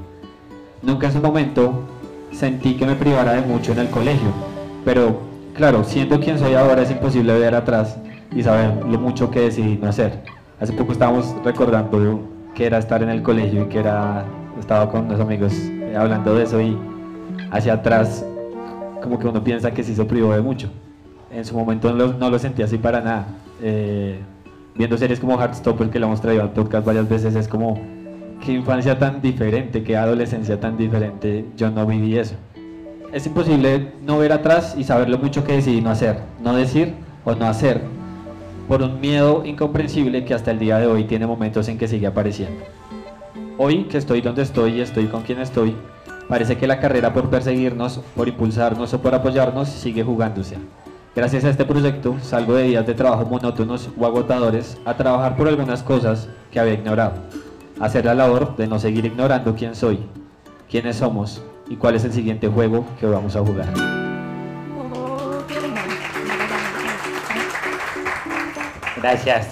Nunca 0.82 1.06
en 1.06 1.12
su 1.12 1.20
momento 1.20 1.84
sentí 2.32 2.74
que 2.74 2.84
me 2.84 2.96
privara 2.96 3.34
de 3.34 3.42
mucho 3.42 3.70
en 3.70 3.78
el 3.78 3.90
colegio, 3.90 4.32
pero 4.84 5.20
claro, 5.54 5.84
siendo 5.84 6.18
quien 6.18 6.40
soy 6.40 6.54
ahora 6.54 6.82
es 6.82 6.90
imposible 6.90 7.38
ver 7.38 7.54
atrás 7.54 7.96
y 8.34 8.42
saber 8.42 8.84
lo 8.84 8.98
mucho 8.98 9.30
que 9.30 9.42
decidí 9.42 9.78
no 9.80 9.88
hacer. 9.88 10.31
Hace 10.62 10.74
poco 10.74 10.92
estábamos 10.92 11.34
recordando 11.44 12.20
que 12.54 12.66
era 12.66 12.78
estar 12.78 13.02
en 13.02 13.08
el 13.08 13.20
colegio 13.20 13.64
y 13.64 13.66
que 13.66 13.80
era, 13.80 14.24
estaba 14.60 14.88
con 14.88 15.06
unos 15.06 15.18
amigos 15.18 15.52
eh, 15.54 15.96
hablando 15.98 16.36
de 16.36 16.44
eso 16.44 16.60
y 16.60 16.78
hacia 17.50 17.72
atrás 17.72 18.24
como 19.02 19.18
que 19.18 19.26
uno 19.26 19.42
piensa 19.42 19.72
que 19.72 19.82
sí 19.82 19.92
se 19.92 20.04
privó 20.04 20.32
de 20.32 20.40
mucho. 20.40 20.70
En 21.32 21.44
su 21.44 21.56
momento 21.56 21.90
no 21.90 21.96
lo, 21.96 22.12
no 22.12 22.30
lo 22.30 22.38
sentí 22.38 22.62
así 22.62 22.78
para 22.78 23.00
nada. 23.00 23.26
Eh, 23.60 24.20
viendo 24.76 24.96
series 24.96 25.18
como 25.18 25.36
Heartstopper 25.36 25.90
que 25.90 25.98
lo 25.98 26.06
hemos 26.06 26.20
traído 26.20 26.42
al 26.42 26.52
podcast 26.52 26.86
varias 26.86 27.08
veces 27.08 27.34
es 27.34 27.48
como 27.48 27.80
qué 28.46 28.52
infancia 28.52 28.96
tan 28.96 29.20
diferente, 29.20 29.82
qué 29.82 29.96
adolescencia 29.96 30.60
tan 30.60 30.76
diferente, 30.76 31.44
yo 31.56 31.72
no 31.72 31.86
viví 31.86 32.16
eso. 32.16 32.36
Es 33.12 33.26
imposible 33.26 33.94
no 34.06 34.16
ver 34.18 34.30
atrás 34.30 34.76
y 34.78 34.84
saber 34.84 35.08
lo 35.08 35.18
mucho 35.18 35.42
que 35.42 35.54
decidí 35.54 35.80
no 35.80 35.90
hacer, 35.90 36.20
no 36.40 36.54
decir 36.54 36.94
o 37.24 37.34
no 37.34 37.46
hacer, 37.46 37.82
por 38.68 38.82
un 38.82 39.00
miedo 39.00 39.44
incomprensible 39.44 40.24
que 40.24 40.34
hasta 40.34 40.50
el 40.50 40.58
día 40.58 40.78
de 40.78 40.86
hoy 40.86 41.04
tiene 41.04 41.26
momentos 41.26 41.68
en 41.68 41.78
que 41.78 41.88
sigue 41.88 42.06
apareciendo. 42.06 42.64
Hoy 43.58 43.84
que 43.84 43.98
estoy 43.98 44.20
donde 44.20 44.42
estoy 44.42 44.72
y 44.72 44.80
estoy 44.80 45.06
con 45.06 45.22
quien 45.22 45.40
estoy, 45.40 45.76
parece 46.28 46.56
que 46.56 46.66
la 46.66 46.80
carrera 46.80 47.12
por 47.12 47.28
perseguirnos, 47.28 48.00
por 48.16 48.28
impulsarnos 48.28 48.94
o 48.94 49.02
por 49.02 49.14
apoyarnos 49.14 49.68
sigue 49.68 50.02
jugándose. 50.02 50.56
Gracias 51.14 51.44
a 51.44 51.50
este 51.50 51.66
proyecto 51.66 52.16
salgo 52.22 52.54
de 52.54 52.64
días 52.64 52.86
de 52.86 52.94
trabajo 52.94 53.26
monótonos 53.26 53.90
o 53.98 54.06
agotadores 54.06 54.78
a 54.86 54.96
trabajar 54.96 55.36
por 55.36 55.46
algunas 55.46 55.82
cosas 55.82 56.28
que 56.50 56.58
había 56.58 56.74
ignorado. 56.74 57.12
Hacer 57.80 58.06
la 58.06 58.14
labor 58.14 58.56
de 58.56 58.66
no 58.66 58.78
seguir 58.78 59.04
ignorando 59.04 59.54
quién 59.54 59.74
soy, 59.74 59.98
quiénes 60.70 60.96
somos 60.96 61.42
y 61.68 61.76
cuál 61.76 61.96
es 61.96 62.04
el 62.04 62.12
siguiente 62.12 62.48
juego 62.48 62.86
que 62.98 63.06
vamos 63.06 63.36
a 63.36 63.40
jugar. 63.40 64.01
Gracias, 69.02 69.48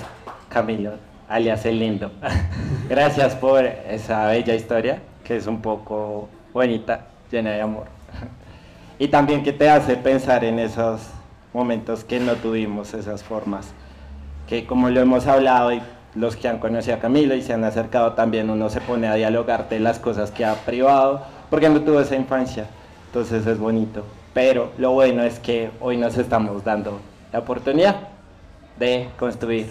Camilo, 0.48 0.92
alias 1.28 1.66
el 1.66 1.80
lindo. 1.80 2.12
Gracias 2.88 3.34
por 3.34 3.64
esa 3.64 4.28
bella 4.28 4.54
historia, 4.54 5.02
que 5.24 5.36
es 5.36 5.48
un 5.48 5.60
poco 5.60 6.28
bonita, 6.52 7.06
llena 7.32 7.50
de 7.50 7.60
amor. 7.60 7.86
Y 9.00 9.08
también 9.08 9.42
que 9.42 9.52
te 9.52 9.68
hace 9.68 9.96
pensar 9.96 10.44
en 10.44 10.60
esos 10.60 11.00
momentos 11.52 12.04
que 12.04 12.20
no 12.20 12.34
tuvimos, 12.34 12.94
esas 12.94 13.24
formas. 13.24 13.72
Que 14.46 14.66
como 14.66 14.88
lo 14.88 15.00
hemos 15.00 15.26
hablado 15.26 15.72
y 15.72 15.82
los 16.14 16.36
que 16.36 16.46
han 16.46 16.60
conocido 16.60 16.98
a 16.98 17.00
Camilo 17.00 17.34
y 17.34 17.42
se 17.42 17.52
han 17.52 17.64
acercado 17.64 18.12
también, 18.12 18.50
uno 18.50 18.70
se 18.70 18.80
pone 18.80 19.08
a 19.08 19.14
dialogarte 19.14 19.80
las 19.80 19.98
cosas 19.98 20.30
que 20.30 20.44
ha 20.44 20.54
privado, 20.54 21.22
porque 21.50 21.68
no 21.68 21.80
tuvo 21.80 21.98
esa 21.98 22.14
infancia. 22.14 22.66
Entonces 23.06 23.44
es 23.48 23.58
bonito. 23.58 24.04
Pero 24.32 24.70
lo 24.78 24.92
bueno 24.92 25.24
es 25.24 25.40
que 25.40 25.72
hoy 25.80 25.96
nos 25.96 26.16
estamos 26.18 26.62
dando 26.62 27.00
la 27.32 27.40
oportunidad 27.40 28.09
de 28.80 29.08
construir 29.18 29.66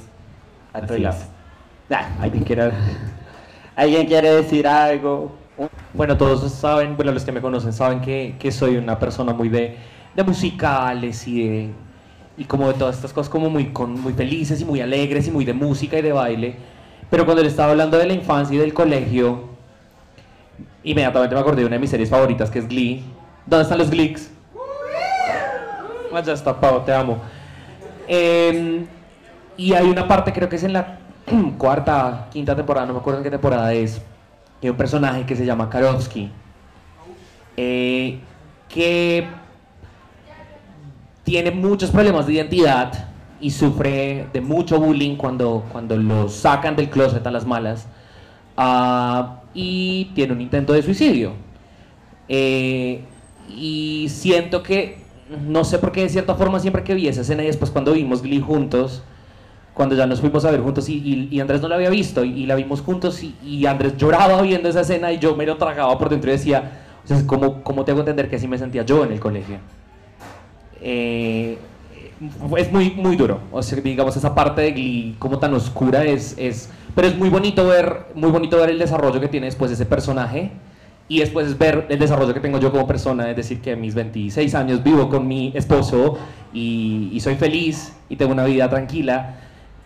a 0.74 0.82
tu 0.86 0.98
lado. 0.98 1.18
es. 1.18 1.28
Ah, 1.92 2.08
Alguien 2.22 2.44
quiera. 2.46 2.72
¿Alguien 3.76 4.08
quiere 4.08 4.32
decir 4.36 4.68
algo? 4.68 5.32
Bueno, 5.94 6.16
todos 6.18 6.50
saben, 6.54 6.96
bueno, 6.96 7.12
los 7.12 7.26
que 7.26 7.32
me 7.34 7.42
conocen 7.42 7.74
saben 7.74 8.00
que, 8.00 8.36
que 8.40 8.52
soy 8.52 8.78
una 8.78 8.98
persona 9.00 9.34
muy 9.34 9.50
de, 9.50 9.78
de 10.16 10.24
musicales 10.24 11.28
y 11.28 11.48
de 11.48 11.70
y 12.38 12.46
como 12.46 12.70
de 12.70 12.76
todas 12.76 12.96
estas 12.96 13.12
cosas 13.12 13.30
como 13.30 13.50
muy, 13.50 13.74
con, 13.74 14.00
muy 14.00 14.14
felices 14.14 14.62
y 14.62 14.66
muy 14.66 14.80
alegres 14.80 15.28
y 15.28 15.32
muy 15.32 15.44
de 15.44 15.52
música 15.54 16.00
y 16.00 16.02
de 16.02 16.14
baile. 16.14 16.56
Pero 17.10 17.26
cuando 17.26 17.42
le 17.44 17.50
estaba 17.50 17.72
hablando 17.72 17.98
de 17.98 18.06
la 18.06 18.14
infancia 18.14 18.56
y 18.56 18.60
del 18.60 18.74
colegio, 18.74 19.50
inmediatamente 20.84 21.36
me 21.36 21.42
acordé 21.42 21.62
de 21.62 21.66
una 21.68 21.76
de 21.76 21.80
mis 21.82 21.90
series 21.90 22.10
favoritas 22.10 22.50
que 22.50 22.60
es 22.60 22.68
Glee. 22.70 23.04
¿Dónde 23.46 23.64
están 23.64 23.78
los 23.78 23.90
Gleeks? 23.90 24.32
Ah, 26.14 26.22
Ya 26.22 26.34
está, 26.34 26.58
Pau, 26.58 26.82
te 26.86 26.94
amo. 26.94 27.20
Em, 28.08 28.86
y 29.60 29.74
hay 29.74 29.90
una 29.90 30.08
parte, 30.08 30.32
creo 30.32 30.48
que 30.48 30.56
es 30.56 30.64
en 30.64 30.72
la 30.72 31.00
cuarta, 31.58 32.30
quinta 32.32 32.56
temporada, 32.56 32.88
no 32.88 32.94
me 32.94 33.00
acuerdo 33.00 33.20
en 33.20 33.26
qué 33.26 33.30
temporada 33.30 33.74
es, 33.74 34.02
hay 34.64 34.70
un 34.70 34.78
personaje 34.78 35.26
que 35.26 35.36
se 35.36 35.46
llama 35.46 35.70
Karofsky, 35.70 36.32
eh, 37.58 38.20
que 38.70 39.28
tiene 41.26 41.52
muchos 41.52 41.92
problemas 41.92 42.26
de 42.26 42.34
identidad 42.34 43.10
y 43.42 43.52
sufre 43.52 44.28
de 44.32 44.40
mucho 44.40 44.80
bullying 44.80 45.18
cuando, 45.18 45.66
cuando 45.74 45.98
lo 45.98 46.30
sacan 46.30 46.78
del 46.78 46.90
closet 46.90 47.28
a 47.28 47.32
las 47.32 47.46
malas 47.46 47.86
ah, 48.56 49.42
y 49.54 50.06
tiene 50.16 50.34
un 50.34 50.42
intento 50.42 50.72
de 50.72 50.82
suicidio. 50.82 51.34
Eh, 52.30 53.02
y 53.50 54.08
siento 54.10 54.64
que, 54.64 55.00
no 55.46 55.66
sé 55.66 55.80
por 55.80 55.92
qué 55.92 56.04
de 56.04 56.10
cierta 56.10 56.36
forma 56.36 56.62
siempre 56.62 56.84
que 56.84 56.94
vi 56.94 57.10
esa 57.10 57.22
escena 57.22 57.44
y 57.44 57.48
después 57.48 57.72
cuando 57.72 57.92
vimos 57.92 58.22
Glee 58.22 58.40
juntos, 58.40 59.04
cuando 59.80 59.96
ya 59.96 60.06
nos 60.06 60.20
fuimos 60.20 60.44
a 60.44 60.52
ver 60.52 60.60
juntos 60.60 60.90
y, 60.90 60.96
y- 60.98 61.30
y 61.32 61.40
Andrés 61.40 61.62
no 61.62 61.70
la 61.70 61.76
había 61.76 61.90
visto 61.90 62.26
y, 62.26 62.42
y 62.42 62.46
la 62.46 62.56
vimos 62.56 62.82
juntos 62.82 63.24
y, 63.24 63.66
Andrés 63.66 63.96
lloraba 63.96 64.42
viendo 64.42 64.68
esa 64.68 64.82
escena 64.82 65.10
y 65.14 65.20
yo 65.20 65.38
me 65.38 65.46
lo 65.46 65.56
tragaba 65.56 65.98
por 65.98 66.10
dentro 66.10 66.30
y 66.30 66.34
decía, 66.34 66.82
¿cómo, 67.26 67.64
¿cómo 67.64 67.86
te 67.86 67.92
hago 67.92 68.02
entender 68.02 68.30
que 68.30 68.36
así 68.36 68.46
me 68.46 68.58
sentía 68.58 68.84
yo 68.84 69.06
en 69.06 69.14
el 69.14 69.22
colegio? 69.22 69.56
Eh, 70.82 71.58
es 72.58 72.72
muy, 72.74 72.92
muy 72.92 73.16
duro, 73.16 73.40
o 73.54 73.64
sea, 73.64 73.80
digamos 73.80 74.18
esa 74.18 74.36
parte 74.36 74.60
de 74.64 74.72
Glee 74.74 75.16
como 75.18 75.40
tan 75.40 75.54
oscura 75.54 76.04
es, 76.04 76.36
es, 76.38 76.70
pero 76.94 77.08
es 77.08 77.18
muy 77.18 77.30
bonito 77.30 77.66
ver, 77.66 78.08
muy 78.16 78.32
bonito 78.32 78.58
ver 78.58 78.72
el 78.72 78.80
desarrollo 78.80 79.22
que 79.22 79.30
tiene 79.30 79.46
después 79.46 79.72
ese 79.72 79.86
personaje 79.86 80.52
y 81.08 81.20
después 81.20 81.48
es 81.48 81.58
ver 81.58 81.86
el 81.88 82.00
desarrollo 82.00 82.34
que 82.34 82.42
tengo 82.42 82.60
yo 82.60 82.70
como 82.70 82.86
persona, 82.86 83.30
es 83.30 83.38
decir, 83.38 83.62
que 83.62 83.72
a 83.72 83.76
mis 83.78 83.96
26 83.96 84.54
años 84.56 84.84
vivo 84.84 85.08
con 85.08 85.26
mi 85.26 85.54
esposo 85.56 86.18
y, 86.54 87.12
y 87.14 87.20
soy 87.22 87.36
feliz 87.36 87.94
y 88.10 88.18
tengo 88.18 88.34
una 88.34 88.44
vida 88.44 88.70
tranquila, 88.70 89.38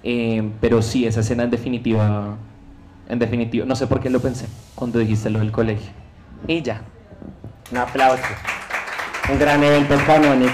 eh, 0.03 0.51
pero 0.59 0.81
sí, 0.81 1.05
esa 1.05 1.21
escena 1.21 1.43
en 1.43 1.49
definitiva, 1.49 2.35
en 3.07 3.19
definitiva, 3.19 3.65
no 3.65 3.75
sé 3.75 3.87
por 3.87 4.01
qué 4.01 4.09
lo 4.09 4.19
pensé 4.19 4.47
cuando 4.75 4.99
dijiste 4.99 5.29
lo 5.29 5.39
del 5.39 5.51
colegio. 5.51 5.91
Y 6.47 6.61
ya. 6.61 6.81
Un 7.71 7.77
aplauso. 7.77 8.23
Un 9.31 9.39
gran 9.39 9.63
evento 9.63 9.95
canónico. 10.05 10.51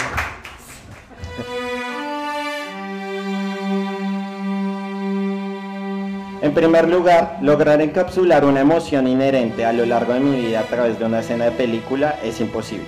En 6.42 6.54
primer 6.54 6.88
lugar, 6.88 7.38
lograr 7.42 7.82
encapsular 7.82 8.46
una 8.46 8.62
emoción 8.62 9.08
inherente 9.08 9.66
a 9.66 9.74
lo 9.74 9.86
largo 9.86 10.14
de 10.14 10.22
mi 10.22 10.40
vida 10.40 10.62
a 10.62 10.64
través 10.64 10.98
de 10.98 11.06
una 11.06 11.20
escena 11.20 11.46
de 11.46 11.52
película 11.52 12.18
es 12.24 12.40
imposible. 12.40 12.86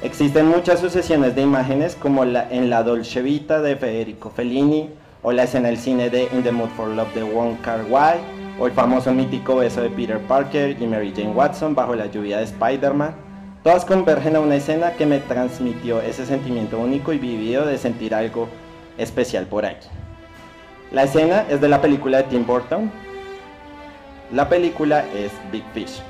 Existen 0.00 0.46
muchas 0.46 0.80
sucesiones 0.80 1.34
de 1.34 1.42
imágenes 1.42 1.96
como 1.96 2.24
la, 2.24 2.48
en 2.50 2.70
La 2.70 2.84
Dolce 2.84 3.20
Vita 3.20 3.60
de 3.60 3.76
Federico 3.76 4.30
Fellini 4.30 4.90
o 5.22 5.32
la 5.32 5.44
escena 5.44 5.68
del 5.68 5.78
cine 5.78 6.10
de 6.10 6.24
In 6.32 6.42
the 6.42 6.52
Mood 6.52 6.70
for 6.70 6.88
Love 6.88 7.14
de 7.14 7.22
Wong 7.22 7.56
Kar 7.62 7.84
Wai 7.88 8.18
o 8.58 8.66
el 8.66 8.72
famoso 8.72 9.12
mítico 9.12 9.56
beso 9.56 9.82
de 9.82 9.90
Peter 9.90 10.18
Parker 10.18 10.80
y 10.80 10.86
Mary 10.86 11.12
Jane 11.14 11.32
Watson 11.32 11.74
bajo 11.74 11.94
la 11.94 12.06
lluvia 12.06 12.38
de 12.38 12.44
Spider-Man. 12.44 13.14
Todas 13.62 13.84
convergen 13.84 14.36
a 14.36 14.40
una 14.40 14.56
escena 14.56 14.92
que 14.92 15.06
me 15.06 15.18
transmitió 15.18 16.00
ese 16.00 16.26
sentimiento 16.26 16.78
único 16.78 17.12
y 17.12 17.18
vivido 17.18 17.66
de 17.66 17.78
sentir 17.78 18.14
algo 18.14 18.48
especial 18.96 19.46
por 19.46 19.64
ahí. 19.64 19.76
La 20.90 21.02
escena 21.02 21.44
es 21.50 21.60
de 21.60 21.68
la 21.68 21.80
película 21.80 22.18
de 22.18 22.24
Tim 22.24 22.46
Burton. 22.46 22.90
La 24.32 24.48
película 24.48 25.04
es 25.14 25.32
Big 25.52 25.64
Fish, 25.74 26.00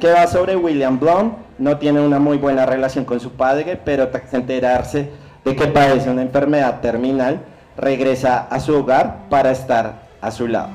que 0.00 0.10
va 0.10 0.26
sobre 0.26 0.56
William 0.56 0.98
Blount. 0.98 1.34
No 1.58 1.78
tiene 1.78 2.00
una 2.00 2.18
muy 2.18 2.36
buena 2.38 2.66
relación 2.66 3.04
con 3.04 3.20
su 3.20 3.32
padre, 3.32 3.80
pero 3.82 4.08
tras 4.08 4.34
enterarse 4.34 5.10
de 5.44 5.56
que 5.56 5.66
padece 5.66 6.10
una 6.10 6.22
enfermedad 6.22 6.80
terminal, 6.80 7.40
regresa 7.76 8.46
a 8.50 8.60
su 8.60 8.76
hogar 8.76 9.28
para 9.28 9.50
estar 9.50 9.94
a 10.20 10.30
su 10.30 10.48
lado. 10.48 10.70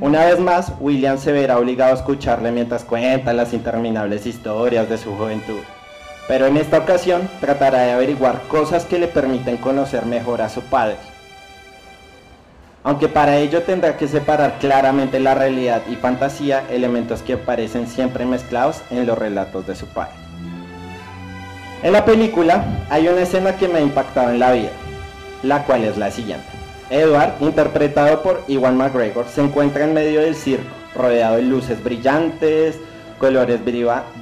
Una 0.00 0.24
vez 0.24 0.40
más, 0.40 0.72
William 0.80 1.16
se 1.16 1.30
verá 1.30 1.58
obligado 1.58 1.92
a 1.92 1.96
escucarle 1.96 2.50
mientras 2.50 2.84
cuenta 2.84 3.32
las 3.32 3.52
interminables 3.52 4.26
historias 4.26 4.88
de 4.88 4.98
su 4.98 5.14
juventud. 5.14 5.60
Pero 6.26 6.46
en 6.46 6.56
esta 6.56 6.78
ocasión 6.78 7.28
tratará 7.40 7.82
de 7.82 7.92
averiguar 7.92 8.42
cosas 8.48 8.84
que 8.84 8.98
le 8.98 9.06
permiten 9.06 9.58
conocer 9.58 10.06
mejor 10.06 10.42
a 10.42 10.48
su 10.48 10.60
padre. 10.62 10.96
Aunque 12.84 13.08
para 13.08 13.36
ello 13.36 13.62
tendrá 13.62 13.96
que 13.96 14.08
separar 14.08 14.58
claramente 14.58 15.20
la 15.20 15.34
realidad 15.34 15.82
y 15.88 15.94
fantasía, 15.94 16.64
elementos 16.68 17.22
que 17.22 17.34
aparecen 17.34 17.86
siempre 17.86 18.24
mezclados 18.24 18.82
en 18.90 19.06
los 19.06 19.16
relatos 19.16 19.66
de 19.68 19.76
su 19.76 19.86
padre. 19.86 20.14
En 21.84 21.92
la 21.92 22.04
película 22.04 22.64
hay 22.90 23.06
una 23.06 23.22
escena 23.22 23.56
que 23.56 23.68
me 23.68 23.78
ha 23.78 23.82
impactado 23.82 24.30
en 24.30 24.40
la 24.40 24.52
vida, 24.52 24.70
la 25.42 25.64
cual 25.64 25.84
es 25.84 25.96
la 25.96 26.10
siguiente. 26.10 26.46
Edward, 26.90 27.34
interpretado 27.40 28.22
por 28.22 28.42
Iwan 28.48 28.76
McGregor, 28.76 29.26
se 29.26 29.40
encuentra 29.40 29.84
en 29.84 29.94
medio 29.94 30.20
del 30.20 30.34
circo, 30.34 30.68
rodeado 30.94 31.36
de 31.36 31.42
luces 31.42 31.82
brillantes, 31.82 32.78
colores 33.18 33.60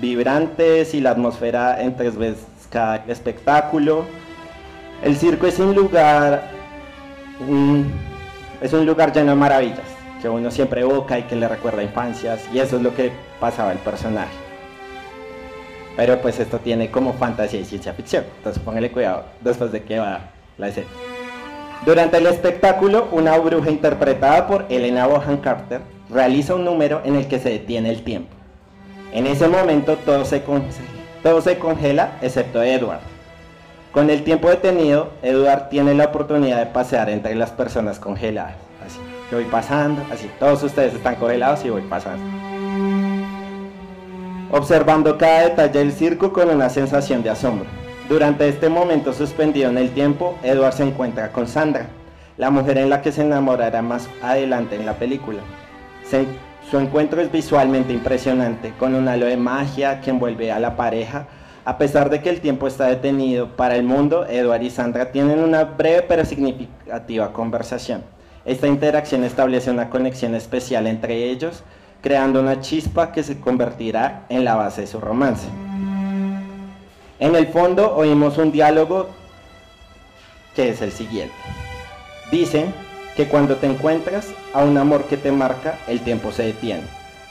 vibrantes 0.01 0.95
y 0.95 1.01
la 1.01 1.11
atmósfera 1.11 1.83
entrevesca 1.83 3.03
el 3.05 3.11
espectáculo. 3.11 4.05
El 5.03 5.17
circo 5.17 5.47
es 5.47 5.59
un 5.59 5.75
lugar, 5.75 6.51
es 8.61 8.73
un 8.73 8.87
lugar 8.87 9.13
lleno 9.13 9.31
de 9.31 9.37
maravillas, 9.37 9.81
que 10.21 10.29
uno 10.29 10.51
siempre 10.51 10.83
evoca 10.83 11.19
y 11.19 11.23
que 11.23 11.35
le 11.35 11.49
recuerda 11.49 11.83
infancias, 11.83 12.43
y 12.53 12.59
eso 12.59 12.77
es 12.77 12.83
lo 12.83 12.95
que 12.95 13.11
pasaba 13.41 13.73
el 13.73 13.79
personaje. 13.79 14.31
Pero 15.97 16.21
pues 16.21 16.39
esto 16.39 16.59
tiene 16.59 16.91
como 16.91 17.15
fantasía 17.15 17.61
y 17.61 17.65
ciencia 17.65 17.95
ficción, 17.95 18.25
entonces 18.37 18.63
póngale 18.63 18.93
cuidado 18.93 19.25
después 19.41 19.73
de 19.73 19.83
que 19.83 19.99
va 19.99 20.21
la 20.57 20.69
escena. 20.69 20.87
Durante 21.85 22.19
el 22.19 22.27
espectáculo, 22.27 23.09
una 23.11 23.39
bruja 23.39 23.71
interpretada 23.71 24.47
por 24.47 24.67
Elena 24.69 25.07
Bohan 25.07 25.39
Carter 25.39 25.81
realiza 26.11 26.55
un 26.55 26.65
número 26.65 27.01
en 27.05 27.17
el 27.17 27.27
que 27.27 27.39
se 27.39 27.49
detiene 27.49 27.89
el 27.89 28.03
tiempo. 28.03 28.35
En 29.13 29.27
ese 29.27 29.49
momento 29.49 29.97
todo 29.97 30.27
se, 30.27 30.43
todo 31.23 31.41
se 31.41 31.59
congela 31.59 32.19
excepto 32.21 32.63
Edward. 32.63 33.01
Con 33.93 34.11
el 34.11 34.23
tiempo 34.25 34.51
detenido, 34.51 35.11
Edward 35.23 35.69
tiene 35.71 35.95
la 35.95 36.07
oportunidad 36.07 36.59
de 36.59 36.67
pasear 36.67 37.09
entre 37.09 37.35
las 37.35 37.51
personas 37.51 37.99
congeladas. 37.99 38.57
Así, 38.87 38.99
yo 39.31 39.39
voy 39.39 39.47
pasando, 39.47 40.03
así, 40.13 40.31
todos 40.39 40.63
ustedes 40.63 40.95
están 40.95 41.17
congelados 41.17 41.65
y 41.65 41.71
voy 41.71 41.83
pasando. 41.83 42.23
Observando 44.53 45.17
cada 45.17 45.45
detalle 45.49 45.79
del 45.79 45.93
circo 45.93 46.33
con 46.33 46.51
una 46.51 46.69
sensación 46.69 47.23
de 47.23 47.31
asombro. 47.31 47.67
Durante 48.11 48.49
este 48.49 48.69
momento 48.69 49.13
suspendido 49.13 49.71
en 49.71 49.79
el 49.79 49.91
tiempo, 49.91 50.37
Edward 50.43 50.73
se 50.73 50.83
encuentra 50.83 51.31
con 51.31 51.47
Sandra, 51.47 51.87
la 52.39 52.51
mujer 52.51 52.79
en 52.79 52.91
la 52.91 53.03
que 53.03 53.13
se 53.13 53.23
enamorará 53.23 53.83
más 53.83 54.09
adelante 54.21 54.75
en 54.75 54.85
la 54.85 54.95
película. 54.95 55.39
Su 56.69 56.81
encuentro 56.81 57.21
es 57.21 57.31
visualmente 57.31 57.93
impresionante, 57.93 58.73
con 58.81 58.97
un 58.97 59.07
halo 59.07 59.27
de 59.27 59.37
magia 59.37 60.01
que 60.01 60.11
envuelve 60.11 60.51
a 60.51 60.59
la 60.59 60.75
pareja. 60.75 61.29
A 61.65 61.79
pesar 61.79 62.11
de 62.11 62.21
que 62.21 62.31
el 62.31 62.41
tiempo 62.41 62.67
está 62.67 62.87
detenido 62.87 63.55
para 63.55 63.77
el 63.77 63.85
mundo, 63.85 64.27
Edward 64.27 64.63
y 64.63 64.71
Sandra 64.71 65.13
tienen 65.13 65.39
una 65.39 65.63
breve 65.63 66.03
pero 66.09 66.25
significativa 66.25 67.33
conversación. 67.33 68.03
Esta 68.45 68.67
interacción 68.67 69.23
establece 69.23 69.71
una 69.71 69.89
conexión 69.89 70.35
especial 70.35 70.89
entre 70.89 71.31
ellos, 71.31 71.63
creando 72.03 72.41
una 72.41 72.61
chispa 72.61 73.13
que 73.13 73.23
se 73.23 73.39
convertirá 73.39 74.25
en 74.29 74.45
la 74.45 74.57
base 74.57 74.81
de 74.81 74.87
su 74.89 74.99
romance. 74.99 75.47
En 77.21 77.37
el 77.37 77.49
fondo 77.49 77.95
oímos 77.95 78.39
un 78.39 78.51
diálogo 78.51 79.11
que 80.57 80.71
es 80.71 80.81
el 80.81 80.91
siguiente. 80.91 81.35
Dicen 82.33 82.73
que 83.15 83.29
cuando 83.29 83.57
te 83.57 83.67
encuentras 83.67 84.29
a 84.55 84.65
un 84.65 84.79
amor 84.79 85.05
que 85.05 85.19
te 85.19 85.31
marca, 85.31 85.79
el 85.87 86.01
tiempo 86.01 86.33
se 86.33 86.45
detiene. 86.45 86.85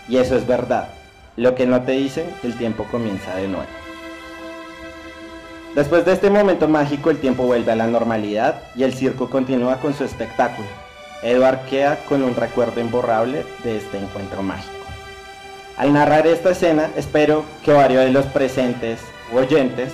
Y 0.07 0.17
eso 0.17 0.35
es 0.35 0.45
verdad. 0.45 0.89
Lo 1.37 1.55
que 1.55 1.65
no 1.65 1.81
te 1.81 1.93
dicen, 1.93 2.25
el 2.43 2.55
tiempo 2.55 2.83
comienza 2.91 3.35
de 3.35 3.47
nuevo. 3.47 3.65
Después 5.73 6.05
de 6.05 6.13
este 6.13 6.29
momento 6.29 6.67
mágico, 6.67 7.09
el 7.09 7.17
tiempo 7.17 7.43
vuelve 7.43 7.71
a 7.71 7.75
la 7.75 7.87
normalidad 7.87 8.61
y 8.75 8.83
el 8.83 8.93
circo 8.93 9.27
continúa 9.27 9.77
con 9.77 9.95
su 9.95 10.03
espectáculo. 10.03 10.67
Edward 11.23 11.65
queda 11.65 11.97
con 12.07 12.21
un 12.21 12.35
recuerdo 12.35 12.79
imborrable 12.79 13.43
de 13.63 13.77
este 13.77 13.97
encuentro 13.97 14.43
mágico. 14.43 14.73
Al 15.77 15.93
narrar 15.93 16.27
esta 16.27 16.51
escena, 16.51 16.91
espero 16.95 17.43
que 17.63 17.73
varios 17.73 18.03
de 18.03 18.11
los 18.11 18.25
presentes 18.27 18.99
oyentes 19.33 19.91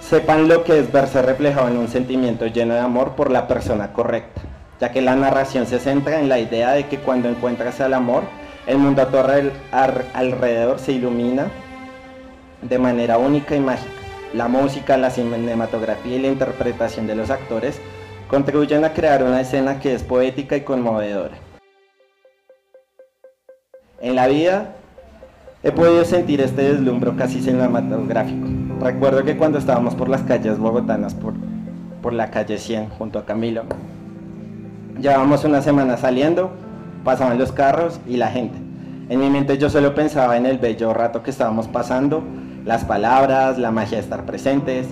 sepan 0.00 0.48
lo 0.48 0.64
que 0.64 0.78
es 0.78 0.92
verse 0.92 1.22
reflejado 1.22 1.68
en 1.68 1.78
un 1.78 1.88
sentimiento 1.88 2.46
lleno 2.46 2.74
de 2.74 2.80
amor 2.80 3.12
por 3.12 3.30
la 3.30 3.48
persona 3.48 3.92
correcta, 3.92 4.42
ya 4.80 4.92
que 4.92 5.00
la 5.00 5.16
narración 5.16 5.66
se 5.66 5.78
centra 5.78 6.20
en 6.20 6.28
la 6.28 6.38
idea 6.38 6.72
de 6.72 6.86
que 6.86 6.98
cuando 6.98 7.28
encuentras 7.28 7.80
al 7.80 7.94
amor, 7.94 8.24
el 8.66 8.78
mundo 8.78 9.02
a 9.02 9.06
tu 9.06 9.16
alrededor 9.16 10.78
se 10.78 10.92
ilumina 10.92 11.50
de 12.60 12.78
manera 12.78 13.18
única 13.18 13.56
y 13.56 13.60
mágica. 13.60 13.90
La 14.34 14.48
música, 14.48 14.96
la 14.96 15.10
cinematografía 15.10 16.16
y 16.16 16.20
la 16.20 16.28
interpretación 16.28 17.06
de 17.06 17.16
los 17.16 17.30
actores 17.30 17.80
contribuyen 18.28 18.84
a 18.84 18.92
crear 18.92 19.22
una 19.22 19.40
escena 19.40 19.78
que 19.78 19.94
es 19.94 20.02
poética 20.02 20.56
y 20.56 20.62
conmovedora. 20.62 21.36
En 24.00 24.16
la 24.16 24.26
vida 24.26 24.76
he 25.64 25.70
podido 25.70 26.04
sentir 26.04 26.40
este 26.40 26.62
deslumbro 26.62 27.16
casi 27.16 27.40
cinematográfico. 27.40 28.48
Recuerdo 28.80 29.24
que 29.24 29.36
cuando 29.36 29.58
estábamos 29.58 29.94
por 29.94 30.08
las 30.08 30.22
calles 30.22 30.58
bogotanas, 30.58 31.14
por, 31.14 31.34
por 32.02 32.12
la 32.12 32.30
calle 32.30 32.58
100 32.58 32.88
junto 32.90 33.20
a 33.20 33.24
Camilo, 33.24 33.62
llevábamos 35.00 35.44
una 35.44 35.62
semana 35.62 35.96
saliendo, 35.96 36.50
pasaban 37.04 37.38
los 37.38 37.52
carros 37.52 38.00
y 38.08 38.16
la 38.16 38.28
gente. 38.28 38.58
En 39.08 39.20
mi 39.20 39.30
mente 39.30 39.56
yo 39.56 39.70
solo 39.70 39.94
pensaba 39.94 40.36
en 40.36 40.46
el 40.46 40.58
bello 40.58 40.92
rato 40.94 41.22
que 41.22 41.30
estábamos 41.30 41.68
pasando, 41.68 42.24
las 42.64 42.84
palabras, 42.84 43.58
la 43.58 43.70
magia 43.70 43.98
de 43.98 44.02
estar 44.02 44.24
presentes. 44.24 44.88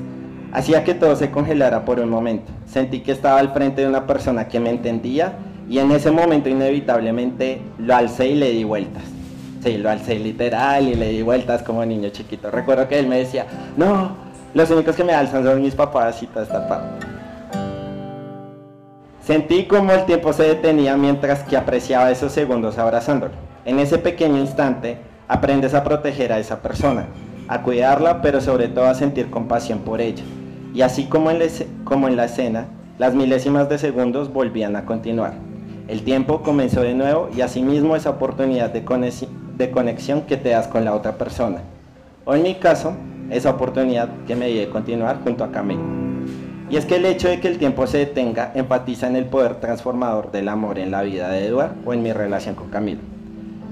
Hacía 0.52 0.85
que 0.85 0.94
todo 0.94 1.16
se 1.16 1.30
congelara 1.30 1.85
por 1.85 1.98
un 2.00 2.11
momento. 2.11 2.52
Sentí 2.66 3.00
que 3.00 3.12
estaba 3.12 3.40
al 3.40 3.52
frente 3.52 3.83
de 3.83 3.88
una 3.88 4.06
persona 4.06 4.46
que 4.46 4.61
me 4.61 4.70
entendía 4.70 5.33
y 5.68 5.78
en 5.78 5.90
ese 5.90 6.11
momento 6.11 6.48
inevitablemente 6.48 7.61
lo 7.78 7.94
alcé 7.94 8.28
y 8.28 8.35
le 8.37 8.50
di 8.50 8.64
vueltas. 8.64 9.19
Sí, 9.62 9.77
lo 9.77 9.90
alcé 9.90 10.18
literal 10.18 10.88
y 10.88 10.94
le 10.94 11.11
di 11.11 11.23
vueltas 11.23 11.62
como 11.62 11.85
niño 11.85 12.09
chiquito. 12.09 12.51
Recuerdo 12.51 12.88
que 12.88 12.99
él 12.99 13.07
me 13.07 13.18
decía, 13.18 13.46
no, 13.77 14.16
los 14.55 14.70
únicos 14.70 14.96
que 14.96 15.05
me 15.05 15.12
alzan 15.12 15.44
son 15.44 15.61
mis 15.61 15.75
papás 15.75 16.23
y 16.23 16.27
toda 16.27 16.44
esta 16.44 16.66
parte. 16.66 17.07
Sentí 19.23 19.66
como 19.66 19.92
el 19.92 20.07
tiempo 20.07 20.33
se 20.33 20.44
detenía 20.44 20.96
mientras 20.96 21.44
que 21.44 21.57
apreciaba 21.57 22.11
esos 22.11 22.33
segundos 22.33 22.79
abrazándolo. 22.79 23.33
En 23.64 23.79
ese 23.79 23.99
pequeño 23.99 24.38
instante 24.38 24.99
aprendes 25.29 25.75
a 25.75 25.85
proteger 25.85 26.33
a 26.33 26.38
esa 26.38 26.62
persona, 26.62 27.07
a 27.46 27.62
cuidarla, 27.62 28.23
pero 28.23 28.40
sobre 28.40 28.68
todo 28.68 28.87
a 28.87 28.94
sentir 28.94 29.31
compasión 29.31 29.81
por 29.81 30.01
ella. 30.01 30.25
Y 30.75 30.81
así 30.81 31.05
como 31.05 31.31
en, 31.31 31.38
la, 31.38 32.25
escena, 32.25 32.66
las 32.99 33.14
milésimas 33.14 33.68
de 33.68 33.79
segundos 33.79 34.33
volvían 34.33 34.75
a 34.75 34.87
continuar. 34.87 35.35
El 35.87 36.03
tiempo 36.03 36.42
comenzó 36.42 36.81
de 36.81 36.94
nuevo 36.94 37.29
y 37.37 37.42
asimismo 37.42 37.96
esa 37.96 38.11
oportunidad 38.11 38.70
de, 38.70 38.85
de 39.61 39.70
conexión 39.70 40.23
que 40.23 40.37
te 40.37 40.49
das 40.49 40.66
con 40.66 40.85
la 40.85 40.94
otra 40.94 41.18
persona. 41.18 41.59
O 42.25 42.35
en 42.35 42.42
mi 42.42 42.57
caso, 42.57 42.94
esa 43.31 43.51
oportunidad 43.51 44.09
que 44.27 44.35
me 44.35 44.49
di 44.49 44.59
de 44.59 44.68
continuar 44.68 45.20
junto 45.23 45.44
a 45.44 45.53
Camilo. 45.53 45.83
Y 46.70 46.77
es 46.77 46.87
que 46.87 46.96
el 46.96 47.05
hecho 47.05 47.29
de 47.29 47.40
que 47.40 47.49
el 47.49 47.59
tiempo 47.59 47.87
se 47.87 47.99
detenga 47.99 48.53
enfatiza 48.55 49.07
en 49.07 49.16
el 49.16 49.27
poder 49.27 49.57
transformador 49.57 50.31
del 50.31 50.49
amor 50.49 50.79
en 50.79 50.90
la 50.90 51.03
vida 51.03 51.29
de 51.29 51.46
Eduard 51.46 51.73
o 51.85 51.92
en 51.92 52.03
mi 52.03 52.12
relación 52.12 52.55
con 52.55 52.70
Camilo. 52.70 53.01